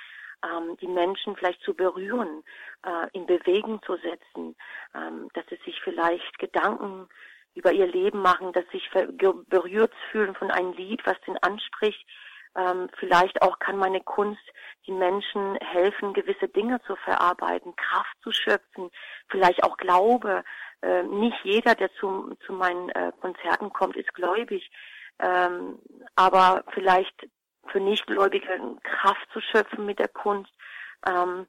ähm, 0.44 0.76
die 0.82 0.88
Menschen 0.88 1.36
vielleicht 1.36 1.62
zu 1.62 1.72
berühren, 1.72 2.44
äh, 2.84 3.08
in 3.14 3.24
Bewegung 3.24 3.80
zu 3.84 3.96
setzen, 3.96 4.56
ähm, 4.94 5.30
dass 5.32 5.46
sie 5.46 5.58
sich 5.64 5.80
vielleicht 5.80 6.38
Gedanken 6.38 7.08
über 7.54 7.72
ihr 7.72 7.86
Leben 7.86 8.20
machen, 8.20 8.52
dass 8.52 8.64
sich 8.72 8.88
berührt 8.90 9.92
fühlen 10.10 10.34
von 10.34 10.50
einem 10.50 10.72
Lied, 10.72 11.04
was 11.04 11.20
den 11.26 11.36
anspricht. 11.38 12.04
Ähm, 12.54 12.88
vielleicht 12.98 13.40
auch 13.40 13.58
kann 13.58 13.76
meine 13.76 14.00
Kunst 14.00 14.42
die 14.86 14.92
Menschen 14.92 15.56
helfen, 15.56 16.12
gewisse 16.12 16.48
Dinge 16.48 16.82
zu 16.82 16.96
verarbeiten, 16.96 17.74
Kraft 17.76 18.14
zu 18.22 18.30
schöpfen, 18.30 18.90
vielleicht 19.28 19.64
auch 19.64 19.76
Glaube. 19.78 20.44
Äh, 20.82 21.04
nicht 21.04 21.38
jeder, 21.44 21.74
der 21.74 21.92
zu, 21.94 22.36
zu 22.44 22.52
meinen 22.52 22.90
äh, 22.90 23.12
Konzerten 23.20 23.72
kommt, 23.72 23.96
ist 23.96 24.12
gläubig, 24.12 24.70
ähm, 25.18 25.78
aber 26.14 26.64
vielleicht 26.74 27.28
für 27.68 27.80
Nichtgläubige 27.80 28.48
Kraft 28.82 29.26
zu 29.32 29.40
schöpfen 29.40 29.86
mit 29.86 29.98
der 29.98 30.08
Kunst. 30.08 30.52
Ähm, 31.06 31.46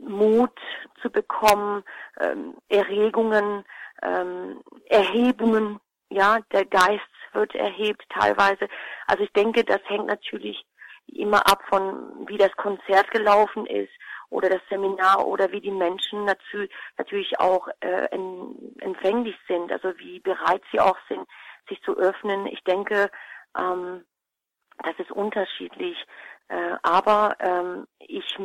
Mut 0.00 0.58
zu 1.02 1.10
bekommen, 1.10 1.84
ähm, 2.20 2.56
Erregungen, 2.68 3.64
ähm, 4.02 4.62
Erhebungen, 4.86 5.80
ja, 6.10 6.38
der 6.52 6.64
Geist 6.64 7.02
wird 7.32 7.54
erhebt 7.54 8.04
teilweise. 8.10 8.68
Also 9.06 9.24
ich 9.24 9.32
denke, 9.32 9.64
das 9.64 9.80
hängt 9.86 10.06
natürlich 10.06 10.64
immer 11.06 11.46
ab 11.46 11.62
von, 11.68 12.26
wie 12.28 12.36
das 12.36 12.54
Konzert 12.56 13.10
gelaufen 13.10 13.66
ist 13.66 13.92
oder 14.30 14.50
das 14.50 14.60
Seminar 14.68 15.26
oder 15.26 15.50
wie 15.52 15.60
die 15.60 15.70
Menschen 15.70 16.24
natürlich, 16.24 16.70
natürlich 16.98 17.38
auch 17.40 17.68
äh, 17.80 18.08
empfänglich 18.80 19.36
sind, 19.46 19.72
also 19.72 19.96
wie 19.98 20.20
bereit 20.20 20.62
sie 20.70 20.80
auch 20.80 20.98
sind, 21.08 21.26
sich 21.68 21.80
zu 21.82 21.96
öffnen. 21.96 22.46
Ich 22.46 22.62
denke, 22.64 23.10
ähm, 23.58 24.04
das 24.82 24.98
ist 24.98 25.10
unterschiedlich. 25.10 25.96
Äh, 26.48 26.76
aber 26.82 27.36
ähm, 27.40 27.86
ich 27.98 28.36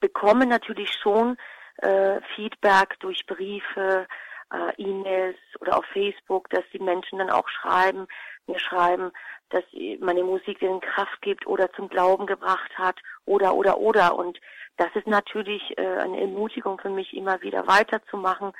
bekomme 0.00 0.46
natürlich 0.46 0.92
schon 1.02 1.36
äh, 1.78 2.20
Feedback 2.34 2.98
durch 3.00 3.26
Briefe, 3.26 4.06
äh, 4.52 4.72
E-Mails 4.76 5.38
oder 5.60 5.78
auf 5.78 5.84
Facebook, 5.86 6.48
dass 6.50 6.64
die 6.72 6.78
Menschen 6.78 7.18
dann 7.18 7.30
auch 7.30 7.48
schreiben, 7.48 8.06
mir 8.46 8.58
schreiben, 8.58 9.12
dass 9.50 9.64
meine 10.00 10.22
Musik 10.22 10.62
ihnen 10.62 10.80
Kraft 10.80 11.20
gibt 11.22 11.46
oder 11.46 11.72
zum 11.72 11.88
Glauben 11.88 12.26
gebracht 12.26 12.76
hat 12.76 12.96
oder 13.24 13.54
oder 13.54 13.78
oder. 13.78 14.16
Und 14.16 14.40
das 14.76 14.88
ist 14.94 15.06
natürlich 15.06 15.76
äh, 15.78 15.98
eine 15.98 16.20
Ermutigung 16.20 16.78
für 16.78 16.90
mich 16.90 17.14
immer 17.14 17.40
wieder 17.42 17.66
weiterzumachen 17.66 18.52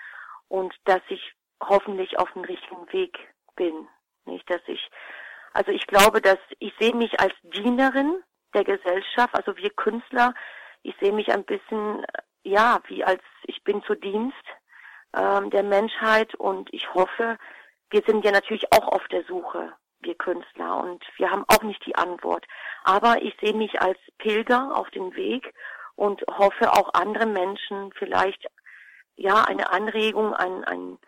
und 0.48 0.74
dass 0.84 1.00
ich 1.08 1.32
hoffentlich 1.62 2.18
auf 2.18 2.32
dem 2.32 2.42
richtigen 2.42 2.92
Weg 2.92 3.16
bin, 3.56 3.88
nicht 4.24 4.48
dass 4.50 4.62
ich 4.66 4.90
also 5.52 5.72
ich 5.72 5.86
glaube, 5.88 6.20
dass 6.20 6.38
ich 6.60 6.72
sehe 6.78 6.94
mich 6.94 7.18
als 7.18 7.34
Dienerin 7.42 8.22
der 8.54 8.64
Gesellschaft, 8.64 9.34
also 9.34 9.56
wir 9.56 9.70
Künstler, 9.70 10.32
ich 10.82 10.94
sehe 11.00 11.12
mich 11.12 11.32
ein 11.32 11.44
bisschen 11.44 12.04
ja, 12.42 12.80
wie 12.86 13.04
als 13.04 13.22
ich 13.44 13.62
bin 13.64 13.82
zu 13.82 13.94
Dienst 13.94 14.44
ähm, 15.14 15.50
der 15.50 15.62
Menschheit. 15.62 16.34
Und 16.34 16.72
ich 16.72 16.92
hoffe, 16.94 17.38
wir 17.90 18.02
sind 18.06 18.24
ja 18.24 18.30
natürlich 18.30 18.72
auch 18.72 18.88
auf 18.88 19.06
der 19.08 19.24
Suche, 19.24 19.72
wir 20.00 20.14
Künstler, 20.14 20.78
und 20.78 21.04
wir 21.16 21.30
haben 21.30 21.44
auch 21.48 21.62
nicht 21.62 21.84
die 21.86 21.96
Antwort. 21.96 22.46
Aber 22.84 23.22
ich 23.22 23.36
sehe 23.40 23.54
mich 23.54 23.80
als 23.80 23.98
Pilger 24.18 24.74
auf 24.74 24.90
dem 24.90 25.14
Weg 25.14 25.52
und 25.96 26.22
hoffe 26.30 26.72
auch 26.72 26.94
andere 26.94 27.26
Menschen 27.26 27.92
vielleicht 27.92 28.46
ja 29.16 29.44
eine 29.44 29.70
Anregung, 29.70 30.34
ein, 30.34 30.64
ein 30.64 30.98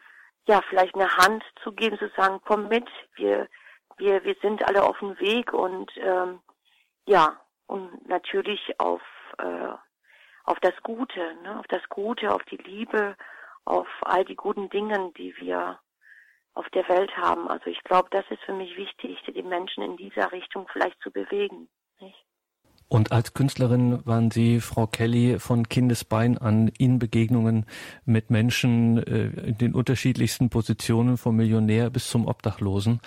ja 0.46 0.60
vielleicht 0.68 0.94
eine 0.94 1.16
Hand 1.16 1.44
zu 1.62 1.72
geben, 1.72 1.98
zu 1.98 2.10
sagen, 2.16 2.40
komm 2.44 2.68
mit, 2.68 2.88
wir 3.14 3.48
wir 3.96 4.24
wir 4.24 4.36
sind 4.42 4.66
alle 4.68 4.82
auf 4.82 4.98
dem 4.98 5.18
Weg. 5.18 5.52
Und 5.52 5.90
ähm, 5.96 6.40
ja 7.06 7.40
und 7.66 8.06
natürlich 8.06 8.78
auf 8.78 9.00
äh, 9.38 9.72
auf 10.44 10.58
das 10.60 10.74
Gute, 10.82 11.36
ne, 11.42 11.58
auf 11.58 11.66
das 11.68 11.88
Gute, 11.88 12.34
auf 12.34 12.42
die 12.44 12.56
Liebe, 12.56 13.16
auf 13.64 13.88
all 14.02 14.24
die 14.24 14.36
guten 14.36 14.68
Dinge, 14.70 15.12
die 15.16 15.34
wir 15.38 15.78
auf 16.54 16.68
der 16.70 16.88
Welt 16.88 17.16
haben. 17.16 17.48
Also 17.48 17.66
ich 17.66 17.82
glaube, 17.84 18.08
das 18.10 18.24
ist 18.30 18.42
für 18.42 18.52
mich 18.52 18.76
wichtig, 18.76 19.18
die 19.26 19.42
Menschen 19.42 19.82
in 19.82 19.96
dieser 19.96 20.32
Richtung 20.32 20.66
vielleicht 20.72 21.00
zu 21.02 21.10
bewegen. 21.10 21.68
Nicht? 22.00 22.26
Und 22.88 23.10
als 23.10 23.32
Künstlerin 23.32 24.04
waren 24.04 24.30
Sie, 24.30 24.60
Frau 24.60 24.86
Kelly, 24.86 25.38
von 25.38 25.66
Kindesbein 25.66 26.36
an 26.36 26.68
in 26.76 26.98
Begegnungen 26.98 27.64
mit 28.04 28.30
Menschen 28.30 28.98
äh, 28.98 29.28
in 29.48 29.56
den 29.56 29.74
unterschiedlichsten 29.74 30.50
Positionen, 30.50 31.16
vom 31.16 31.36
Millionär 31.36 31.88
bis 31.88 32.10
zum 32.10 32.28
Obdachlosen. 32.28 33.00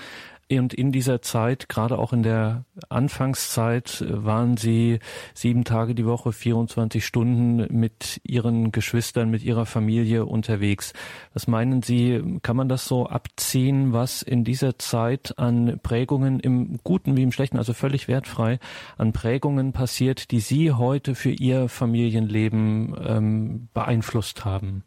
Und 0.51 0.75
in 0.75 0.91
dieser 0.91 1.23
Zeit, 1.23 1.69
gerade 1.69 1.97
auch 1.97 2.13
in 2.13 2.21
der 2.21 2.65
Anfangszeit, 2.89 4.05
waren 4.07 4.57
Sie 4.57 4.99
sieben 5.33 5.63
Tage 5.63 5.95
die 5.95 6.05
Woche, 6.05 6.31
24 6.31 7.03
Stunden 7.03 7.65
mit 7.75 8.21
Ihren 8.23 8.71
Geschwistern, 8.71 9.31
mit 9.31 9.43
Ihrer 9.43 9.65
Familie 9.65 10.25
unterwegs. 10.25 10.93
Was 11.33 11.47
meinen 11.47 11.81
Sie, 11.81 12.39
kann 12.43 12.55
man 12.55 12.69
das 12.69 12.85
so 12.85 13.07
abziehen, 13.07 13.91
was 13.91 14.21
in 14.21 14.43
dieser 14.43 14.77
Zeit 14.77 15.39
an 15.39 15.79
Prägungen 15.81 16.39
im 16.39 16.77
Guten 16.83 17.17
wie 17.17 17.23
im 17.23 17.31
Schlechten, 17.31 17.57
also 17.57 17.73
völlig 17.73 18.07
wertfrei, 18.07 18.59
an 18.97 19.13
Prägungen 19.13 19.73
passiert, 19.73 20.29
die 20.29 20.41
Sie 20.41 20.71
heute 20.71 21.15
für 21.15 21.31
Ihr 21.31 21.69
Familienleben 21.69 22.95
ähm, 23.03 23.69
beeinflusst 23.73 24.45
haben? 24.45 24.83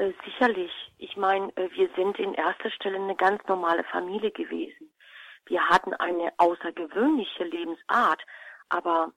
Äh, 0.00 0.12
sicherlich. 0.24 0.72
Ich 0.98 1.16
meine, 1.16 1.54
äh, 1.56 1.68
wir 1.72 1.90
sind 1.94 2.18
in 2.18 2.34
erster 2.34 2.70
Stelle 2.70 2.96
eine 2.96 3.16
ganz 3.16 3.46
normale 3.46 3.84
Familie 3.84 4.30
gewesen. 4.30 4.90
Wir 5.46 5.68
hatten 5.68 5.94
eine 5.94 6.32
außergewöhnliche 6.38 7.44
Lebensart, 7.44 8.22
aber 8.70 9.12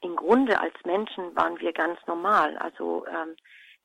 im 0.00 0.16
Grunde 0.16 0.60
als 0.60 0.74
Menschen 0.84 1.34
waren 1.36 1.58
wir 1.60 1.72
ganz 1.72 1.98
normal, 2.06 2.58
also 2.58 3.06
ähm, 3.06 3.36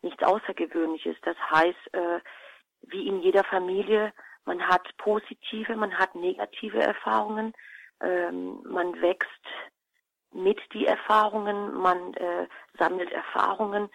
nichts 0.02 0.24
Außergewöhnliches. 0.24 1.18
Das 1.22 1.38
heißt, 1.52 1.94
äh, 1.94 2.20
wie 2.82 3.08
in 3.08 3.22
jeder 3.22 3.44
Familie, 3.44 4.12
man 4.46 4.68
hat 4.68 4.88
positive, 4.98 5.76
man 5.76 5.98
hat 5.98 6.16
negative 6.16 6.82
Erfahrungen, 6.82 7.54
ähm, 8.02 8.62
man 8.64 9.00
wächst 9.02 9.46
mit 10.32 10.60
die 10.74 10.86
Erfahrungen, 10.86 11.74
man 11.74 12.14
äh, 12.16 12.48
sammelt 12.78 13.12
Erfahrungen. 13.12 13.90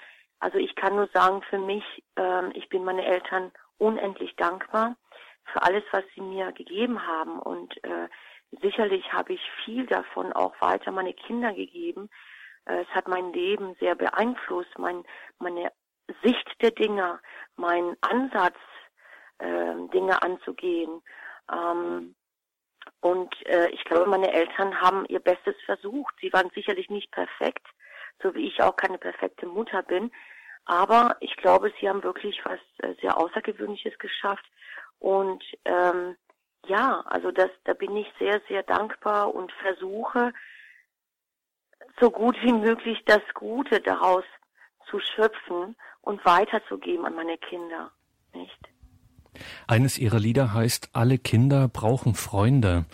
Also 0.44 0.58
ich 0.58 0.74
kann 0.74 0.94
nur 0.94 1.08
sagen, 1.14 1.40
für 1.48 1.56
mich, 1.56 1.82
ähm, 2.16 2.52
ich 2.54 2.68
bin 2.68 2.84
meine 2.84 3.02
Eltern 3.02 3.50
unendlich 3.78 4.36
dankbar 4.36 4.94
für 5.50 5.62
alles, 5.62 5.82
was 5.90 6.04
sie 6.14 6.20
mir 6.20 6.52
gegeben 6.52 7.06
haben. 7.06 7.38
Und 7.38 7.82
äh, 7.82 8.10
sicherlich 8.60 9.10
habe 9.10 9.32
ich 9.32 9.40
viel 9.64 9.86
davon 9.86 10.34
auch 10.34 10.54
weiter 10.60 10.92
meine 10.92 11.14
Kinder 11.14 11.54
gegeben. 11.54 12.10
Äh, 12.66 12.82
es 12.82 12.88
hat 12.88 13.08
mein 13.08 13.32
Leben 13.32 13.74
sehr 13.80 13.94
beeinflusst, 13.94 14.78
mein, 14.78 15.02
meine 15.38 15.72
Sicht 16.22 16.46
der 16.60 16.72
Dinge, 16.72 17.20
mein 17.56 17.96
Ansatz, 18.02 18.58
äh, 19.38 19.74
Dinge 19.94 20.20
anzugehen. 20.22 21.00
Ähm, 21.50 22.14
und 23.00 23.34
äh, 23.46 23.70
ich 23.70 23.82
glaube, 23.84 24.10
meine 24.10 24.30
Eltern 24.30 24.78
haben 24.78 25.06
ihr 25.06 25.20
Bestes 25.20 25.56
versucht. 25.64 26.14
Sie 26.20 26.30
waren 26.34 26.50
sicherlich 26.54 26.90
nicht 26.90 27.10
perfekt, 27.12 27.66
so 28.22 28.34
wie 28.34 28.46
ich 28.46 28.60
auch 28.60 28.76
keine 28.76 28.98
perfekte 28.98 29.46
Mutter 29.46 29.82
bin. 29.82 30.10
Aber 30.66 31.16
ich 31.20 31.36
glaube, 31.36 31.72
sie 31.80 31.88
haben 31.88 32.02
wirklich 32.02 32.40
was 32.44 32.60
äh, 32.78 32.94
sehr 33.00 33.18
Außergewöhnliches 33.18 33.98
geschafft. 33.98 34.44
Und 34.98 35.44
ähm, 35.64 36.16
ja, 36.66 37.02
also 37.06 37.30
das, 37.30 37.50
da 37.64 37.74
bin 37.74 37.96
ich 37.96 38.06
sehr, 38.18 38.40
sehr 38.48 38.62
dankbar 38.62 39.34
und 39.34 39.52
versuche 39.52 40.32
so 42.00 42.10
gut 42.10 42.36
wie 42.42 42.52
möglich 42.52 43.02
das 43.06 43.22
Gute 43.34 43.80
daraus 43.80 44.24
zu 44.90 44.98
schöpfen 45.00 45.76
und 46.00 46.24
weiterzugeben 46.24 47.04
an 47.04 47.14
meine 47.14 47.38
Kinder, 47.38 47.90
nicht? 48.32 48.58
Eines 49.66 49.98
Ihrer 49.98 50.18
Lieder 50.18 50.54
heißt 50.54 50.90
Alle 50.92 51.18
Kinder 51.18 51.68
brauchen 51.68 52.14
Freunde. 52.14 52.84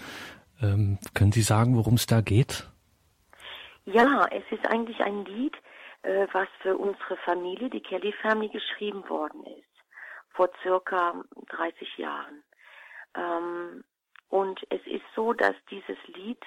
Ähm, 0.62 0.98
können 1.14 1.32
Sie 1.32 1.42
sagen, 1.42 1.76
worum 1.76 1.94
es 1.94 2.06
da 2.06 2.20
geht? 2.20 2.68
Ja, 3.86 4.26
es 4.30 4.44
ist 4.50 4.66
eigentlich 4.66 5.00
ein 5.00 5.24
Lied, 5.24 5.54
äh, 6.02 6.26
was 6.32 6.48
für 6.62 6.76
unsere 6.76 7.16
Familie, 7.18 7.70
die 7.70 7.82
Kelly 7.82 8.12
Family, 8.22 8.48
geschrieben 8.48 9.08
worden 9.08 9.44
ist. 9.44 9.66
Vor 10.30 10.50
circa 10.62 11.22
30 11.48 11.98
Jahren. 11.98 12.42
Ähm, 13.14 13.84
und 14.28 14.60
es 14.70 14.80
ist 14.86 15.04
so, 15.14 15.32
dass 15.32 15.54
dieses 15.70 15.98
Lied 16.06 16.42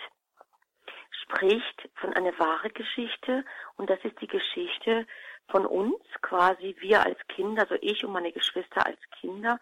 spricht 1.23 1.89
von 1.95 2.13
einer 2.13 2.37
wahren 2.39 2.73
Geschichte 2.73 3.45
und 3.75 3.89
das 3.89 3.99
ist 4.03 4.19
die 4.21 4.27
Geschichte 4.27 5.05
von 5.49 5.65
uns, 5.65 6.01
quasi 6.21 6.75
wir 6.79 7.03
als 7.05 7.19
Kinder, 7.27 7.63
also 7.63 7.75
ich 7.81 8.03
und 8.03 8.13
meine 8.13 8.31
Geschwister 8.31 8.85
als 8.85 8.99
Kinder. 9.19 9.59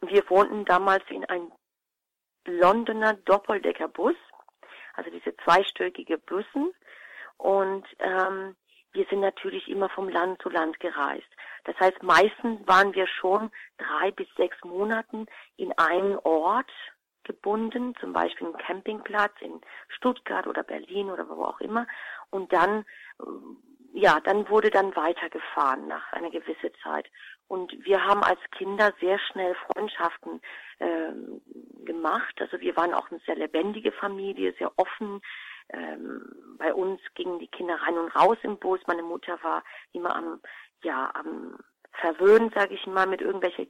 Wir 0.00 0.28
wohnten 0.30 0.64
damals 0.64 1.04
in 1.08 1.24
einem 1.26 1.52
Londoner 2.46 3.14
Doppeldeckerbus, 3.14 4.16
also 4.94 5.10
diese 5.10 5.36
zweistöckige 5.36 6.18
Bussen 6.18 6.72
und 7.36 7.86
ähm, 7.98 8.56
wir 8.94 9.04
sind 9.10 9.20
natürlich 9.20 9.68
immer 9.68 9.88
vom 9.90 10.08
Land 10.08 10.40
zu 10.40 10.48
Land 10.48 10.80
gereist. 10.80 11.28
Das 11.64 11.78
heißt, 11.78 12.02
meistens 12.02 12.66
waren 12.66 12.94
wir 12.94 13.06
schon 13.06 13.50
drei 13.76 14.10
bis 14.12 14.28
sechs 14.36 14.56
Monaten 14.64 15.26
in 15.56 15.72
einen 15.78 16.16
Ort 16.18 16.70
gebunden, 17.24 17.94
zum 18.00 18.12
Beispiel 18.12 18.46
einen 18.46 18.58
Campingplatz 18.58 19.32
in 19.40 19.60
Stuttgart 19.88 20.46
oder 20.46 20.62
Berlin 20.62 21.10
oder 21.10 21.28
wo 21.28 21.44
auch 21.44 21.60
immer. 21.60 21.86
Und 22.30 22.52
dann, 22.52 22.84
äh, 23.20 23.24
ja, 23.94 24.20
dann 24.20 24.48
wurde 24.48 24.70
dann 24.70 24.94
weitergefahren 24.94 25.88
nach 25.88 26.12
einer 26.12 26.30
gewissen 26.30 26.70
Zeit. 26.82 27.10
Und 27.48 27.72
wir 27.84 28.04
haben 28.04 28.22
als 28.22 28.40
Kinder 28.56 28.92
sehr 29.00 29.18
schnell 29.18 29.54
Freundschaften 29.66 30.40
äh, 30.78 31.12
gemacht. 31.84 32.34
Also 32.40 32.60
wir 32.60 32.76
waren 32.76 32.94
auch 32.94 33.10
eine 33.10 33.20
sehr 33.20 33.36
lebendige 33.36 33.92
Familie, 33.92 34.54
sehr 34.58 34.72
offen. 34.78 35.20
Ähm, 35.70 36.56
bei 36.58 36.72
uns 36.72 37.00
gingen 37.14 37.38
die 37.38 37.48
Kinder 37.48 37.76
rein 37.76 37.98
und 37.98 38.14
raus 38.14 38.38
im 38.42 38.58
Bus. 38.58 38.80
Meine 38.86 39.02
Mutter 39.02 39.38
war 39.42 39.62
immer 39.92 40.14
am, 40.14 40.40
ja, 40.82 41.10
am 41.14 41.58
verwöhnen, 41.92 42.50
sage 42.54 42.74
ich 42.74 42.86
mal, 42.86 43.06
mit 43.06 43.20
irgendwelchen 43.20 43.68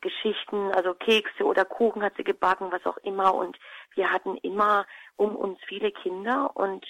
Geschichten, 0.00 0.70
also 0.72 0.94
Kekse 0.94 1.44
oder 1.44 1.64
Kuchen 1.64 2.02
hat 2.02 2.16
sie 2.16 2.24
gebacken, 2.24 2.70
was 2.70 2.84
auch 2.86 2.98
immer. 2.98 3.34
Und 3.34 3.58
wir 3.94 4.12
hatten 4.12 4.36
immer 4.38 4.86
um 5.16 5.34
uns 5.34 5.58
viele 5.66 5.90
Kinder 5.90 6.50
und 6.54 6.86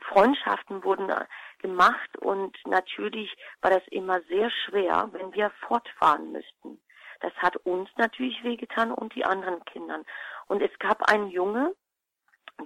Freundschaften 0.00 0.84
wurden 0.84 1.12
gemacht. 1.58 2.16
Und 2.18 2.56
natürlich 2.66 3.34
war 3.60 3.70
das 3.70 3.82
immer 3.88 4.20
sehr 4.28 4.50
schwer, 4.50 5.08
wenn 5.12 5.32
wir 5.32 5.50
fortfahren 5.66 6.32
müssten. 6.32 6.80
Das 7.20 7.32
hat 7.34 7.56
uns 7.56 7.88
natürlich 7.96 8.42
wehgetan 8.44 8.92
und 8.92 9.14
die 9.14 9.24
anderen 9.24 9.64
Kindern. 9.64 10.04
Und 10.46 10.62
es 10.62 10.78
gab 10.78 11.10
einen 11.10 11.28
Junge, 11.28 11.74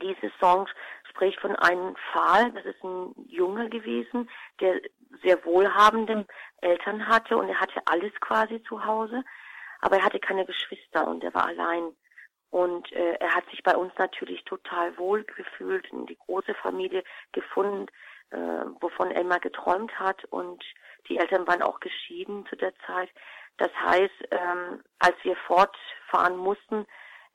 diese 0.02 0.30
Song 0.40 0.68
spricht 1.08 1.40
von 1.40 1.56
einem 1.56 1.96
Pfahl, 1.96 2.52
das 2.52 2.64
ist 2.64 2.82
ein 2.84 3.14
Junge 3.26 3.68
gewesen, 3.68 4.30
der 4.60 4.80
sehr 5.22 5.44
wohlhabende 5.44 6.26
Eltern 6.60 7.06
hatte 7.08 7.36
und 7.36 7.48
er 7.48 7.60
hatte 7.60 7.80
alles 7.86 8.12
quasi 8.20 8.62
zu 8.64 8.84
Hause, 8.84 9.24
aber 9.80 9.96
er 9.96 10.04
hatte 10.04 10.20
keine 10.20 10.44
Geschwister 10.44 11.06
und 11.06 11.24
er 11.24 11.34
war 11.34 11.46
allein. 11.46 11.92
Und 12.50 12.90
äh, 12.92 13.14
er 13.20 13.34
hat 13.34 13.48
sich 13.50 13.62
bei 13.62 13.76
uns 13.76 13.92
natürlich 13.98 14.42
total 14.44 14.96
wohl 14.96 15.24
gefühlt 15.24 15.90
und 15.92 16.08
die 16.08 16.16
große 16.16 16.54
Familie 16.54 17.04
gefunden, 17.32 17.86
äh, 18.30 18.38
wovon 18.80 19.10
immer 19.10 19.38
geträumt 19.38 19.98
hat. 19.98 20.24
Und 20.26 20.64
die 21.08 21.18
Eltern 21.18 21.46
waren 21.46 21.62
auch 21.62 21.78
geschieden 21.80 22.46
zu 22.46 22.56
der 22.56 22.72
Zeit. 22.86 23.10
Das 23.58 23.70
heißt, 23.74 24.28
ähm, 24.30 24.82
als 24.98 25.16
wir 25.24 25.36
fortfahren 25.36 26.36
mussten, 26.38 26.86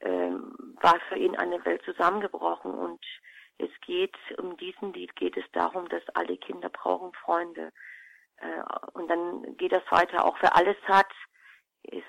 ähm, 0.03 0.75
war 0.81 0.99
für 1.09 1.17
ihn 1.17 1.35
eine 1.35 1.63
Welt 1.65 1.83
zusammengebrochen 1.83 2.73
und 2.73 3.03
es 3.57 3.69
geht, 3.81 4.15
um 4.37 4.57
diesen 4.57 4.93
Lied 4.93 5.15
geht 5.15 5.37
es 5.37 5.45
darum, 5.51 5.87
dass 5.89 6.07
alle 6.13 6.37
Kinder 6.37 6.69
brauchen 6.69 7.13
Freunde. 7.13 7.71
Äh, 8.37 8.63
und 8.93 9.09
dann 9.09 9.55
geht 9.57 9.71
das 9.71 9.83
weiter, 9.89 10.25
auch 10.25 10.37
wer 10.41 10.55
alles 10.55 10.77
hat, 10.85 11.11
ist 11.83 12.05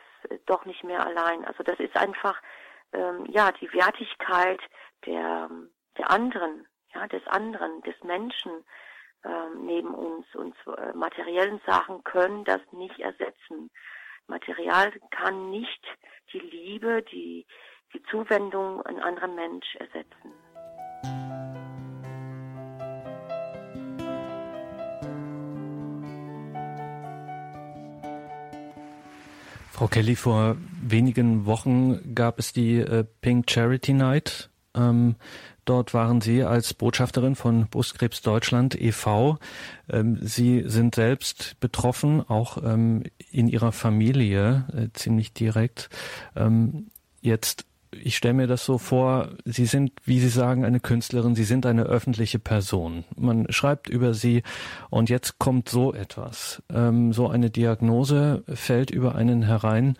doch 0.46 0.64
nicht 0.64 0.84
mehr 0.84 1.06
allein. 1.06 1.44
Also 1.44 1.62
das 1.62 1.78
ist 1.78 1.96
einfach, 1.96 2.40
ähm, 2.92 3.26
ja, 3.28 3.52
die 3.52 3.72
Wertigkeit 3.72 4.60
der, 5.06 5.50
der 5.98 6.10
anderen, 6.10 6.66
ja, 6.94 7.06
des 7.08 7.26
anderen, 7.26 7.82
des 7.82 8.00
Menschen 8.02 8.64
ähm, 9.24 9.66
neben 9.66 9.94
uns. 9.94 10.26
Und 10.34 10.56
äh, 10.66 10.92
materiellen 10.94 11.60
Sachen 11.66 12.02
können 12.04 12.44
das 12.44 12.60
nicht 12.72 12.98
ersetzen. 12.98 13.70
Material 14.26 14.92
kann 15.10 15.50
nicht 15.50 15.84
die 16.32 16.40
Liebe, 16.40 17.02
die, 17.02 17.46
die 17.94 18.02
Zuwendung 18.10 18.82
an 18.82 18.98
anderen 18.98 19.34
Mensch 19.34 19.76
ersetzen. 19.76 20.32
Frau 29.70 29.88
Kelly, 29.88 30.14
vor 30.14 30.56
wenigen 30.82 31.46
Wochen 31.46 32.14
gab 32.14 32.38
es 32.38 32.52
die 32.52 32.78
äh, 32.78 33.04
Pink 33.20 33.50
Charity 33.50 33.92
Night. 33.92 34.48
Ähm, 34.76 35.16
dort 35.64 35.94
waren 35.94 36.20
Sie 36.20 36.44
als 36.44 36.74
Botschafterin 36.74 37.34
von 37.34 37.66
Brustkrebs 37.66 38.22
Deutschland 38.22 38.80
e.V. 38.80 39.38
Ähm, 39.88 40.18
Sie 40.20 40.62
sind 40.66 40.94
selbst 40.94 41.58
betroffen, 41.58 42.20
auch 42.20 42.58
ähm, 42.62 43.02
in 43.32 43.48
Ihrer 43.48 43.72
Familie 43.72 44.64
äh, 44.72 44.88
ziemlich 44.92 45.32
direkt. 45.32 45.88
Ähm, 46.36 46.86
jetzt 47.20 47.66
ich 48.02 48.16
stelle 48.16 48.34
mir 48.34 48.46
das 48.46 48.64
so 48.64 48.78
vor, 48.78 49.30
Sie 49.44 49.66
sind, 49.66 49.92
wie 50.04 50.20
Sie 50.20 50.28
sagen, 50.28 50.64
eine 50.64 50.80
Künstlerin, 50.80 51.34
Sie 51.34 51.44
sind 51.44 51.66
eine 51.66 51.84
öffentliche 51.84 52.38
Person. 52.38 53.04
Man 53.16 53.50
schreibt 53.50 53.88
über 53.88 54.14
Sie 54.14 54.42
und 54.90 55.10
jetzt 55.10 55.38
kommt 55.38 55.68
so 55.68 55.92
etwas. 55.92 56.62
Ähm, 56.72 57.12
so 57.12 57.28
eine 57.28 57.50
Diagnose 57.50 58.44
fällt 58.48 58.90
über 58.90 59.14
einen 59.14 59.42
herein. 59.42 59.96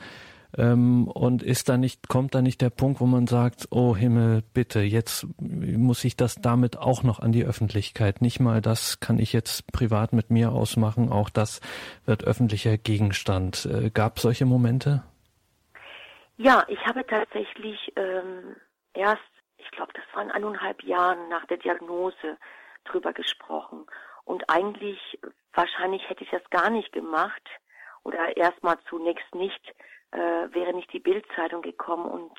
Ähm, 0.57 1.09
und 1.09 1.43
ist 1.43 1.69
da 1.69 1.77
nicht, 1.77 2.09
kommt 2.09 2.35
da 2.35 2.43
nicht 2.43 2.61
der 2.61 2.71
Punkt, 2.71 3.01
wo 3.01 3.07
man 3.07 3.27
sagt, 3.27 3.67
oh 3.71 3.97
Himmel, 3.97 4.43
bitte, 4.53 4.81
jetzt 4.81 5.27
muss 5.41 6.05
ich 6.05 6.17
das 6.17 6.37
damit 6.37 6.77
auch 6.77 7.03
noch 7.03 7.19
an 7.19 7.33
die 7.33 7.45
Öffentlichkeit. 7.45 8.23
Nicht 8.23 8.39
mal 8.39 8.61
das 8.61 9.01
kann 9.01 9.19
ich 9.19 9.33
jetzt 9.33 9.67
privat 9.73 10.13
mit 10.13 10.31
mir 10.31 10.53
ausmachen, 10.53 11.11
auch 11.11 11.29
das 11.29 11.61
wird 12.07 12.25
öffentlicher 12.25 12.79
Gegenstand. 12.79 13.67
Äh, 13.67 13.91
gab 13.91 14.21
solche 14.21 14.47
Momente? 14.47 15.03
Ja, 16.37 16.65
ich 16.67 16.85
habe 16.85 17.07
tatsächlich 17.07 17.93
ähm, 17.97 18.57
erst, 18.93 19.23
ich 19.57 19.71
glaube, 19.71 19.93
das 19.93 20.05
waren 20.15 20.33
eineinhalb 20.33 20.83
Jahren 20.83 21.29
nach 21.29 21.47
der 21.47 21.59
Diagnose 21.59 22.39
drüber 22.85 23.13
gesprochen. 23.13 23.87
Und 24.25 24.51
eigentlich, 24.51 25.21
wahrscheinlich 25.53 26.09
hätte 26.09 26.25
ich 26.25 26.31
das 26.31 26.43
gar 26.51 26.71
nicht 26.71 26.93
gemacht 26.93 27.43
oder 28.03 28.37
erstmal 28.37 28.79
zunächst 28.89 29.33
nicht, 29.35 29.75
äh, 30.11 30.19
wäre 30.19 30.75
nicht 30.75 30.93
die 30.93 30.99
Bildzeitung 30.99 31.63
gekommen 31.63 32.07
und 32.07 32.37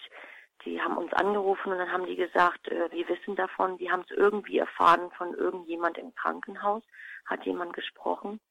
die 0.65 0.81
haben 0.81 0.97
uns 0.97 1.13
angerufen 1.13 1.71
und 1.71 1.77
dann 1.77 1.91
haben 1.91 2.05
die 2.05 2.15
gesagt, 2.15 2.67
äh, 2.67 2.91
wir 2.91 3.07
wissen 3.07 3.35
davon, 3.35 3.77
die 3.77 3.91
haben 3.91 4.03
es 4.09 4.17
irgendwie 4.17 4.57
erfahren 4.57 5.09
von 5.11 5.33
irgendjemand 5.35 5.97
im 5.97 6.13
Krankenhaus, 6.15 6.83
hat 7.25 7.45
jemand 7.45 7.73
gesprochen. 7.73 8.41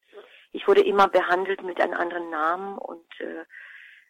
Ich 0.53 0.67
wurde 0.67 0.81
immer 0.81 1.07
behandelt 1.07 1.61
mit 1.61 1.79
einem 1.81 1.93
anderen 1.93 2.29
Namen 2.29 2.77
und 2.77 3.19
äh, 3.19 3.45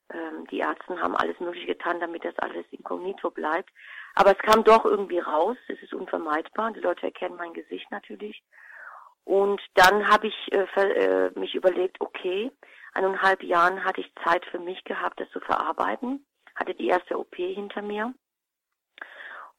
äh, 0.10 0.48
die 0.52 0.60
Ärzte 0.60 1.00
haben 1.02 1.16
alles 1.16 1.40
Mögliche 1.40 1.68
getan, 1.68 2.00
damit 2.00 2.26
das 2.26 2.38
alles 2.40 2.66
inkognito 2.72 3.32
bleibt. 3.32 3.70
Aber 4.16 4.32
es 4.32 4.38
kam 4.40 4.64
doch 4.64 4.86
irgendwie 4.86 5.20
raus, 5.20 5.58
es 5.68 5.82
ist 5.82 5.94
unvermeidbar, 5.94 6.72
die 6.72 6.80
Leute 6.80 7.04
erkennen 7.04 7.36
mein 7.36 7.54
Gesicht 7.54 7.90
natürlich. 7.92 8.42
Und 9.24 9.62
dann 9.74 10.08
habe 10.08 10.28
ich 10.28 10.54
äh, 10.54 10.66
äh, 10.76 11.32
mich 11.40 11.56
überlegt, 11.56 12.00
okay, 12.00 12.52
eineinhalb 12.94 13.44
Jahren 13.44 13.84
hatte 13.84 14.02
ich 14.02 14.14
Zeit 14.24 14.46
für 14.46 14.60
mich 14.60 14.84
gehabt, 14.84 15.20
das 15.20 15.30
zu 15.32 15.40
verarbeiten 15.40 16.26
hatte 16.56 16.74
die 16.74 16.88
erste 16.88 17.20
OP 17.20 17.36
hinter 17.36 17.82
mir 17.82 18.14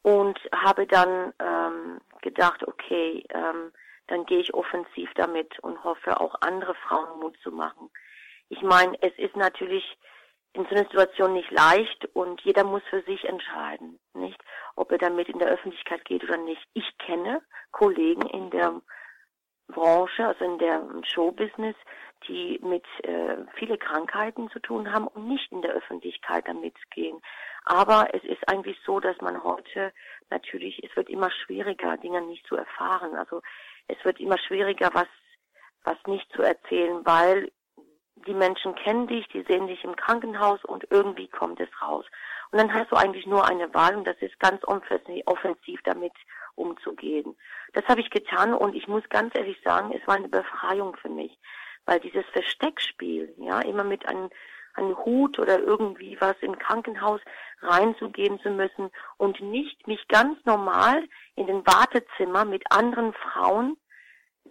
und 0.02 0.38
habe 0.54 0.86
dann 0.86 1.32
ähm, 1.38 2.00
gedacht, 2.22 2.66
okay, 2.66 3.24
ähm, 3.30 3.72
dann 4.08 4.24
gehe 4.26 4.38
ich 4.38 4.54
offensiv 4.54 5.10
damit 5.14 5.58
und 5.60 5.82
hoffe 5.84 6.20
auch 6.20 6.34
andere 6.40 6.74
Frauen 6.74 7.20
Mut 7.20 7.36
zu 7.42 7.50
machen. 7.50 7.90
Ich 8.48 8.62
meine, 8.62 8.96
es 9.02 9.16
ist 9.18 9.36
natürlich 9.36 9.98
in 10.56 10.64
so 10.64 10.70
einer 10.70 10.84
Situation 10.84 11.34
nicht 11.34 11.50
leicht 11.50 12.08
und 12.14 12.40
jeder 12.40 12.64
muss 12.64 12.82
für 12.88 13.02
sich 13.02 13.24
entscheiden, 13.24 13.98
nicht, 14.14 14.40
ob 14.74 14.90
er 14.90 14.98
damit 14.98 15.28
in 15.28 15.38
der 15.38 15.48
Öffentlichkeit 15.48 16.04
geht 16.04 16.24
oder 16.24 16.38
nicht. 16.38 16.62
Ich 16.72 16.96
kenne 16.98 17.42
Kollegen 17.72 18.26
in 18.26 18.50
der 18.50 18.80
Branche, 19.68 20.26
also 20.26 20.44
in 20.44 20.58
der 20.58 20.82
Showbusiness, 21.02 21.76
die 22.26 22.58
mit 22.62 22.84
äh, 23.02 23.36
viele 23.54 23.76
Krankheiten 23.76 24.48
zu 24.50 24.58
tun 24.60 24.92
haben 24.92 25.06
und 25.08 25.28
nicht 25.28 25.52
in 25.52 25.60
der 25.60 25.72
Öffentlichkeit 25.72 26.48
damit 26.48 26.74
gehen. 26.90 27.20
Aber 27.64 28.08
es 28.14 28.22
ist 28.24 28.48
eigentlich 28.48 28.78
so, 28.86 29.00
dass 29.00 29.20
man 29.20 29.42
heute 29.42 29.92
natürlich, 30.30 30.82
es 30.82 30.96
wird 30.96 31.10
immer 31.10 31.30
schwieriger, 31.30 31.96
Dinge 31.98 32.22
nicht 32.22 32.46
zu 32.46 32.56
erfahren. 32.56 33.14
Also 33.16 33.42
es 33.88 34.02
wird 34.04 34.20
immer 34.20 34.38
schwieriger, 34.38 34.90
was, 34.94 35.08
was 35.84 35.98
nicht 36.06 36.30
zu 36.32 36.42
erzählen, 36.42 37.04
weil 37.04 37.50
die 38.26 38.34
Menschen 38.34 38.74
kennen 38.74 39.06
dich, 39.06 39.28
die 39.28 39.42
sehen 39.42 39.66
dich 39.66 39.84
im 39.84 39.94
Krankenhaus 39.94 40.64
und 40.64 40.86
irgendwie 40.90 41.28
kommt 41.28 41.60
es 41.60 41.68
raus. 41.82 42.06
Und 42.50 42.58
dann 42.58 42.72
hast 42.72 42.90
du 42.90 42.96
eigentlich 42.96 43.26
nur 43.26 43.46
eine 43.46 43.72
Wahl 43.74 43.96
und 43.96 44.04
das 44.06 44.16
ist 44.20 44.38
ganz 44.40 44.62
offensiv 44.64 45.80
damit 45.84 46.12
umzugehen. 46.54 47.36
Das 47.74 47.84
habe 47.86 48.00
ich 48.00 48.10
getan 48.10 48.54
und 48.54 48.74
ich 48.74 48.88
muss 48.88 49.06
ganz 49.10 49.34
ehrlich 49.34 49.60
sagen, 49.62 49.92
es 49.92 50.06
war 50.06 50.16
eine 50.16 50.28
Befreiung 50.28 50.96
für 50.96 51.10
mich, 51.10 51.38
weil 51.84 52.00
dieses 52.00 52.24
Versteckspiel, 52.32 53.34
ja, 53.38 53.60
immer 53.60 53.84
mit 53.84 54.06
einem, 54.06 54.30
einem 54.74 54.96
Hut 55.04 55.38
oder 55.38 55.58
irgendwie 55.58 56.16
was 56.20 56.36
im 56.40 56.58
Krankenhaus 56.58 57.20
reinzugehen 57.60 58.40
zu 58.40 58.50
müssen 58.50 58.90
und 59.18 59.40
nicht 59.40 59.86
mich 59.86 60.06
ganz 60.08 60.38
normal 60.44 61.04
in 61.34 61.46
den 61.46 61.66
Wartezimmer 61.66 62.44
mit 62.44 62.64
anderen 62.70 63.12
Frauen, 63.12 63.76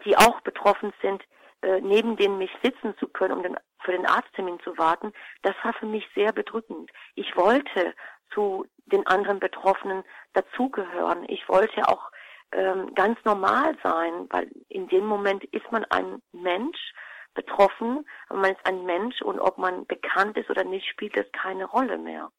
die 0.06 0.18
auch 0.18 0.42
betroffen 0.42 0.94
sind, 1.02 1.24
äh, 1.66 1.82
neben 1.82 2.16
denen 2.16 2.38
mich 2.38 2.52
sitzen 2.62 2.96
zu 3.00 3.08
können, 3.08 3.34
um 3.34 3.42
den, 3.44 3.58
für 3.84 3.92
den 3.92 4.06
Arzttermin 4.06 4.60
zu 4.60 4.78
warten, 4.78 5.12
das 5.42 5.56
war 5.64 5.74
für 5.74 5.88
mich 5.88 6.08
sehr 6.14 6.32
bedrückend. 6.32 6.92
Ich 7.16 7.36
wollte 7.36 7.96
zu 8.32 8.68
den 8.86 9.06
anderen 9.08 9.40
Betroffenen 9.40 10.04
dazugehören. 10.34 11.26
Ich 11.28 11.50
wollte 11.50 11.88
auch 11.88 12.12
ähm, 12.52 12.94
ganz 12.94 13.18
normal 13.26 13.76
sein, 13.82 14.28
weil 14.30 14.52
in 14.70 14.88
dem 14.90 15.08
Moment 15.08 15.44
ist 15.46 15.72
man 15.72 15.86
ein 15.86 16.22
Mensch 16.32 16.94
betroffen, 17.34 18.06
aber 18.30 18.40
man 18.42 18.52
ist 18.52 18.66
ein 18.66 18.86
Mensch 18.86 19.22
und 19.24 19.40
ob 19.40 19.58
man 19.58 19.88
bekannt 19.88 20.38
ist 20.38 20.52
oder 20.52 20.64
nicht, 20.64 20.88
spielt 20.88 21.18
es 21.18 21.26
keine 21.32 21.66
Rolle 21.66 21.98
mehr. 21.98 22.30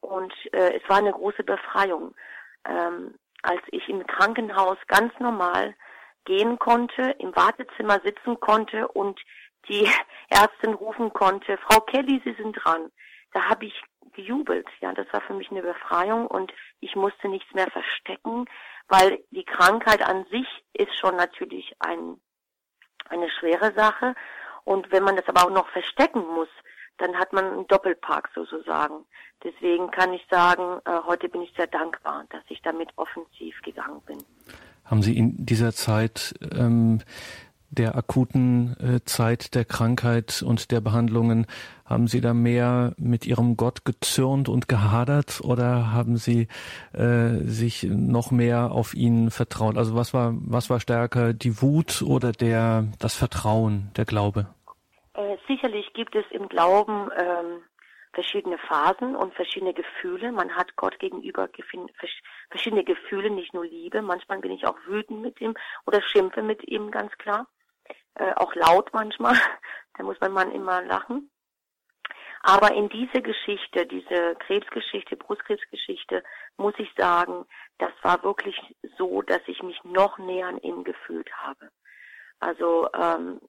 Und 0.00 0.34
äh, 0.52 0.76
es 0.76 0.88
war 0.88 0.98
eine 0.98 1.12
große 1.12 1.44
Befreiung, 1.44 2.16
ähm, 2.68 3.14
als 3.42 3.62
ich 3.68 3.88
im 3.88 4.04
Krankenhaus 4.06 4.78
ganz 4.88 5.12
normal 5.20 5.76
gehen 6.26 6.58
konnte, 6.58 7.14
im 7.18 7.34
Wartezimmer 7.34 8.00
sitzen 8.04 8.38
konnte 8.38 8.88
und 8.88 9.18
die 9.68 9.88
Ärztin 10.28 10.74
rufen 10.74 11.12
konnte, 11.12 11.56
Frau 11.58 11.80
Kelly, 11.80 12.20
Sie 12.24 12.34
sind 12.34 12.52
dran. 12.52 12.90
Da 13.32 13.48
habe 13.48 13.66
ich 13.66 13.82
gejubelt. 14.12 14.66
Ja, 14.80 14.92
das 14.92 15.06
war 15.12 15.20
für 15.22 15.34
mich 15.34 15.50
eine 15.50 15.62
Befreiung 15.62 16.26
und 16.26 16.52
ich 16.80 16.94
musste 16.96 17.28
nichts 17.28 17.52
mehr 17.54 17.70
verstecken, 17.70 18.46
weil 18.88 19.22
die 19.30 19.44
Krankheit 19.44 20.02
an 20.02 20.24
sich 20.30 20.46
ist 20.72 20.96
schon 20.98 21.16
natürlich 21.16 21.74
ein, 21.80 22.20
eine 23.08 23.30
schwere 23.30 23.72
Sache. 23.74 24.14
Und 24.64 24.90
wenn 24.90 25.04
man 25.04 25.16
das 25.16 25.28
aber 25.28 25.44
auch 25.44 25.50
noch 25.50 25.68
verstecken 25.68 26.26
muss, 26.26 26.48
dann 26.98 27.18
hat 27.18 27.32
man 27.32 27.44
einen 27.44 27.66
Doppelpark 27.66 28.30
sozusagen. 28.34 29.04
Deswegen 29.44 29.90
kann 29.90 30.12
ich 30.14 30.26
sagen, 30.30 30.80
äh, 30.86 31.00
heute 31.04 31.28
bin 31.28 31.42
ich 31.42 31.52
sehr 31.54 31.66
dankbar, 31.66 32.24
dass 32.30 32.42
ich 32.48 32.62
damit 32.62 32.88
offensiv 32.96 33.60
gegangen 33.62 34.00
bin. 34.06 34.24
Haben 34.86 35.02
Sie 35.02 35.16
in 35.16 35.44
dieser 35.44 35.72
Zeit 35.72 36.34
ähm, 36.52 37.00
der 37.70 37.96
akuten 37.96 38.76
äh, 38.80 39.04
Zeit 39.04 39.54
der 39.54 39.64
Krankheit 39.64 40.42
und 40.42 40.70
der 40.70 40.80
Behandlungen, 40.80 41.46
haben 41.84 42.06
Sie 42.06 42.20
da 42.20 42.34
mehr 42.34 42.94
mit 42.96 43.26
Ihrem 43.26 43.56
Gott 43.56 43.84
gezürnt 43.84 44.48
und 44.48 44.68
gehadert 44.68 45.40
oder 45.42 45.92
haben 45.92 46.16
Sie 46.16 46.48
äh, 46.92 47.38
sich 47.44 47.84
noch 47.84 48.30
mehr 48.30 48.72
auf 48.72 48.94
ihn 48.94 49.30
vertraut? 49.30 49.76
Also 49.76 49.94
was 49.94 50.14
war, 50.14 50.34
was 50.36 50.70
war 50.70 50.80
stärker, 50.80 51.32
die 51.32 51.60
Wut 51.62 52.02
oder 52.02 52.32
der, 52.32 52.86
das 52.98 53.14
Vertrauen, 53.14 53.90
der 53.96 54.04
Glaube? 54.04 54.46
Äh, 55.14 55.36
sicherlich 55.46 55.92
gibt 55.94 56.14
es 56.14 56.24
im 56.30 56.48
Glauben 56.48 57.10
ähm, 57.18 57.62
verschiedene 58.16 58.56
Phasen 58.56 59.14
und 59.14 59.34
verschiedene 59.34 59.74
Gefühle. 59.74 60.32
Man 60.32 60.56
hat 60.56 60.74
Gott 60.76 60.98
gegenüber 60.98 61.50
verschiedene 62.48 62.82
Gefühle, 62.82 63.28
nicht 63.28 63.52
nur 63.52 63.66
Liebe. 63.66 64.00
Manchmal 64.00 64.38
bin 64.38 64.52
ich 64.52 64.66
auch 64.66 64.78
wütend 64.86 65.20
mit 65.20 65.38
ihm 65.42 65.54
oder 65.84 66.00
schimpfe 66.00 66.42
mit 66.42 66.66
ihm, 66.66 66.90
ganz 66.90 67.12
klar. 67.18 67.46
Äh, 68.14 68.32
auch 68.36 68.54
laut 68.54 68.88
manchmal. 68.94 69.34
da 69.98 70.02
muss 70.02 70.16
mein 70.20 70.32
Mann 70.32 70.50
immer 70.50 70.80
lachen. 70.82 71.30
Aber 72.40 72.72
in 72.72 72.88
diese 72.88 73.20
Geschichte, 73.20 73.84
diese 73.84 74.34
Krebsgeschichte, 74.46 75.16
Brustkrebsgeschichte, 75.16 76.24
muss 76.56 76.74
ich 76.78 76.90
sagen, 76.96 77.44
das 77.76 77.92
war 78.00 78.22
wirklich 78.22 78.56
so, 78.96 79.20
dass 79.20 79.42
ich 79.46 79.62
mich 79.62 79.78
noch 79.84 80.16
näher 80.16 80.46
an 80.46 80.58
ihm 80.58 80.84
gefühlt 80.84 81.30
habe. 81.34 81.70
Also 82.40 82.88
ähm, 82.94 83.40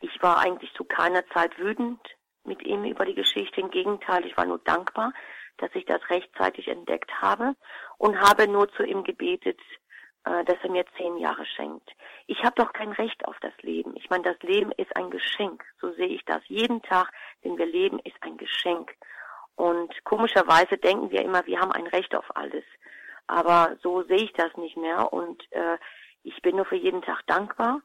ich 0.00 0.22
war 0.22 0.38
eigentlich 0.38 0.72
zu 0.72 0.84
keiner 0.84 1.26
Zeit 1.34 1.58
wütend 1.58 2.00
mit 2.46 2.62
ihm 2.64 2.84
über 2.84 3.04
die 3.04 3.14
Geschichte. 3.14 3.60
Im 3.60 3.70
Gegenteil, 3.70 4.24
ich 4.26 4.36
war 4.36 4.46
nur 4.46 4.58
dankbar, 4.58 5.12
dass 5.58 5.70
ich 5.74 5.84
das 5.86 6.00
rechtzeitig 6.10 6.68
entdeckt 6.68 7.10
habe 7.20 7.54
und 7.98 8.20
habe 8.20 8.48
nur 8.48 8.70
zu 8.72 8.82
ihm 8.84 9.04
gebetet, 9.04 9.58
äh, 10.24 10.44
dass 10.44 10.56
er 10.62 10.70
mir 10.70 10.84
zehn 10.96 11.16
Jahre 11.18 11.46
schenkt. 11.46 11.90
Ich 12.26 12.42
habe 12.42 12.54
doch 12.56 12.72
kein 12.72 12.92
Recht 12.92 13.24
auf 13.26 13.36
das 13.40 13.54
Leben. 13.62 13.94
Ich 13.96 14.10
meine, 14.10 14.24
das 14.24 14.40
Leben 14.42 14.72
ist 14.72 14.94
ein 14.96 15.10
Geschenk. 15.10 15.64
So 15.80 15.92
sehe 15.92 16.08
ich 16.08 16.24
das. 16.24 16.42
Jeden 16.48 16.82
Tag, 16.82 17.10
den 17.44 17.56
wir 17.56 17.66
leben, 17.66 17.98
ist 18.00 18.16
ein 18.22 18.36
Geschenk. 18.36 18.94
Und 19.54 20.04
komischerweise 20.04 20.76
denken 20.76 21.10
wir 21.10 21.22
immer, 21.22 21.46
wir 21.46 21.60
haben 21.60 21.72
ein 21.72 21.86
Recht 21.86 22.14
auf 22.14 22.36
alles. 22.36 22.64
Aber 23.26 23.76
so 23.82 24.02
sehe 24.02 24.24
ich 24.24 24.32
das 24.34 24.54
nicht 24.56 24.76
mehr. 24.76 25.12
Und 25.12 25.42
äh, 25.52 25.78
ich 26.22 26.42
bin 26.42 26.56
nur 26.56 26.66
für 26.66 26.76
jeden 26.76 27.02
Tag 27.02 27.24
dankbar, 27.26 27.80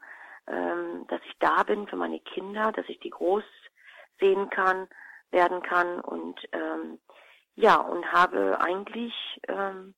ähm, 0.47 1.05
dass 1.07 1.21
ich 1.25 1.37
da 1.39 1.63
bin 1.63 1.87
für 1.87 1.95
meine 1.95 2.19
Kinder, 2.19 2.71
dass 2.71 2.89
ich 2.89 2.99
die 2.99 3.11
groß 3.11 3.43
sehen 4.21 4.49
kann, 4.49 4.87
werden 5.31 5.61
kann 5.63 5.99
und 5.99 6.39
ähm, 6.53 6.99
ja, 7.55 7.75
und 7.75 8.05
habe 8.11 8.59
eigentlich 8.61 9.13
ähm, 9.47 9.93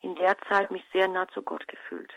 in 0.00 0.16
der 0.16 0.36
Zeit 0.48 0.70
mich 0.70 0.82
sehr 0.92 1.08
nah 1.08 1.28
zu 1.28 1.42
Gott 1.42 1.66
gefühlt. 1.68 2.12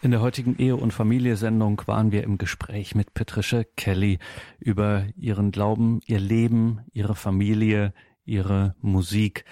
In 0.00 0.12
der 0.12 0.20
heutigen 0.20 0.56
Ehe- 0.58 0.76
und 0.76 0.92
Familie-Sendung 0.92 1.82
waren 1.86 2.12
wir 2.12 2.22
im 2.22 2.38
Gespräch 2.38 2.94
mit 2.94 3.14
Patricia 3.14 3.64
Kelly 3.76 4.20
über 4.60 5.06
ihren 5.16 5.50
Glauben, 5.50 6.00
ihr 6.06 6.20
Leben, 6.20 6.86
ihre 6.92 7.16
Familie, 7.16 7.92
ihre 8.24 8.76
Musik. 8.80 9.44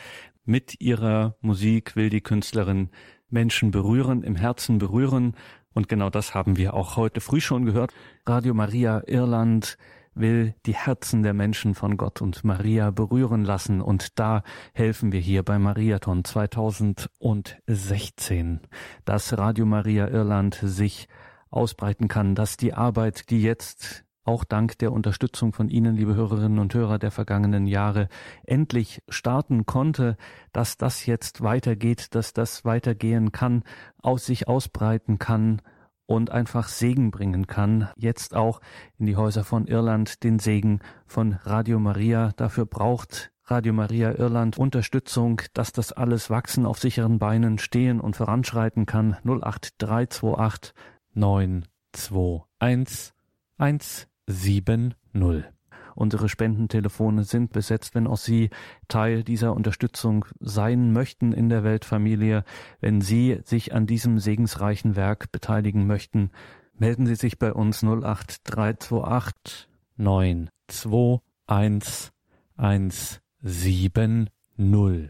Mit 0.48 0.80
ihrer 0.80 1.34
Musik 1.40 1.96
will 1.96 2.08
die 2.08 2.20
Künstlerin 2.20 2.90
Menschen 3.28 3.72
berühren, 3.72 4.22
im 4.22 4.36
Herzen 4.36 4.78
berühren. 4.78 5.34
Und 5.74 5.88
genau 5.88 6.08
das 6.08 6.34
haben 6.34 6.56
wir 6.56 6.74
auch 6.74 6.96
heute 6.96 7.20
früh 7.20 7.40
schon 7.40 7.64
gehört. 7.64 7.92
Radio 8.24 8.54
Maria 8.54 9.02
Irland 9.08 9.76
will 10.14 10.54
die 10.64 10.74
Herzen 10.74 11.24
der 11.24 11.34
Menschen 11.34 11.74
von 11.74 11.96
Gott 11.96 12.22
und 12.22 12.44
Maria 12.44 12.92
berühren 12.92 13.44
lassen. 13.44 13.80
Und 13.80 14.20
da 14.20 14.44
helfen 14.72 15.10
wir 15.10 15.18
hier 15.18 15.42
bei 15.42 15.58
Mariathon 15.58 16.24
2016, 16.24 18.60
dass 19.04 19.36
Radio 19.36 19.66
Maria 19.66 20.06
Irland 20.06 20.60
sich 20.62 21.08
ausbreiten 21.50 22.06
kann, 22.06 22.36
dass 22.36 22.56
die 22.56 22.72
Arbeit, 22.72 23.30
die 23.30 23.42
jetzt 23.42 24.05
auch 24.26 24.44
dank 24.44 24.78
der 24.78 24.92
Unterstützung 24.92 25.52
von 25.52 25.68
Ihnen, 25.68 25.96
liebe 25.96 26.14
Hörerinnen 26.14 26.58
und 26.58 26.74
Hörer 26.74 26.98
der 26.98 27.10
vergangenen 27.10 27.66
Jahre, 27.66 28.08
endlich 28.44 29.02
starten 29.08 29.66
konnte, 29.66 30.16
dass 30.52 30.76
das 30.76 31.06
jetzt 31.06 31.42
weitergeht, 31.42 32.14
dass 32.14 32.32
das 32.32 32.64
weitergehen 32.64 33.32
kann, 33.32 33.62
aus 34.02 34.26
sich 34.26 34.48
ausbreiten 34.48 35.18
kann 35.18 35.62
und 36.06 36.30
einfach 36.30 36.68
Segen 36.68 37.10
bringen 37.10 37.46
kann. 37.46 37.88
Jetzt 37.96 38.34
auch 38.34 38.60
in 38.98 39.06
die 39.06 39.16
Häuser 39.16 39.44
von 39.44 39.66
Irland 39.66 40.22
den 40.24 40.38
Segen 40.38 40.80
von 41.06 41.38
Radio 41.42 41.78
Maria. 41.78 42.32
Dafür 42.36 42.66
braucht 42.66 43.32
Radio 43.44 43.72
Maria 43.72 44.12
Irland 44.12 44.58
Unterstützung, 44.58 45.42
dass 45.54 45.72
das 45.72 45.92
alles 45.92 46.30
wachsen, 46.30 46.66
auf 46.66 46.80
sicheren 46.80 47.18
Beinen 47.18 47.58
stehen 47.58 48.00
und 48.00 48.16
voranschreiten 48.16 48.86
kann. 48.86 49.16
08328 49.24 50.74
921 51.14 53.12
170. 54.28 54.96
Unsere 55.94 56.28
Spendentelefone 56.28 57.24
sind 57.24 57.52
besetzt, 57.52 57.94
wenn 57.94 58.06
auch 58.06 58.18
Sie 58.18 58.50
Teil 58.86 59.24
dieser 59.24 59.54
Unterstützung 59.54 60.26
sein 60.40 60.92
möchten 60.92 61.32
in 61.32 61.48
der 61.48 61.64
Weltfamilie, 61.64 62.44
wenn 62.80 63.00
Sie 63.00 63.40
sich 63.44 63.74
an 63.74 63.86
diesem 63.86 64.18
segensreichen 64.18 64.94
Werk 64.94 65.32
beteiligen 65.32 65.86
möchten, 65.86 66.30
melden 66.74 67.06
Sie 67.06 67.14
sich 67.14 67.38
bei 67.38 67.52
uns 67.52 67.82
08328 67.82 69.68
921 69.96 72.12
170. 72.56 74.30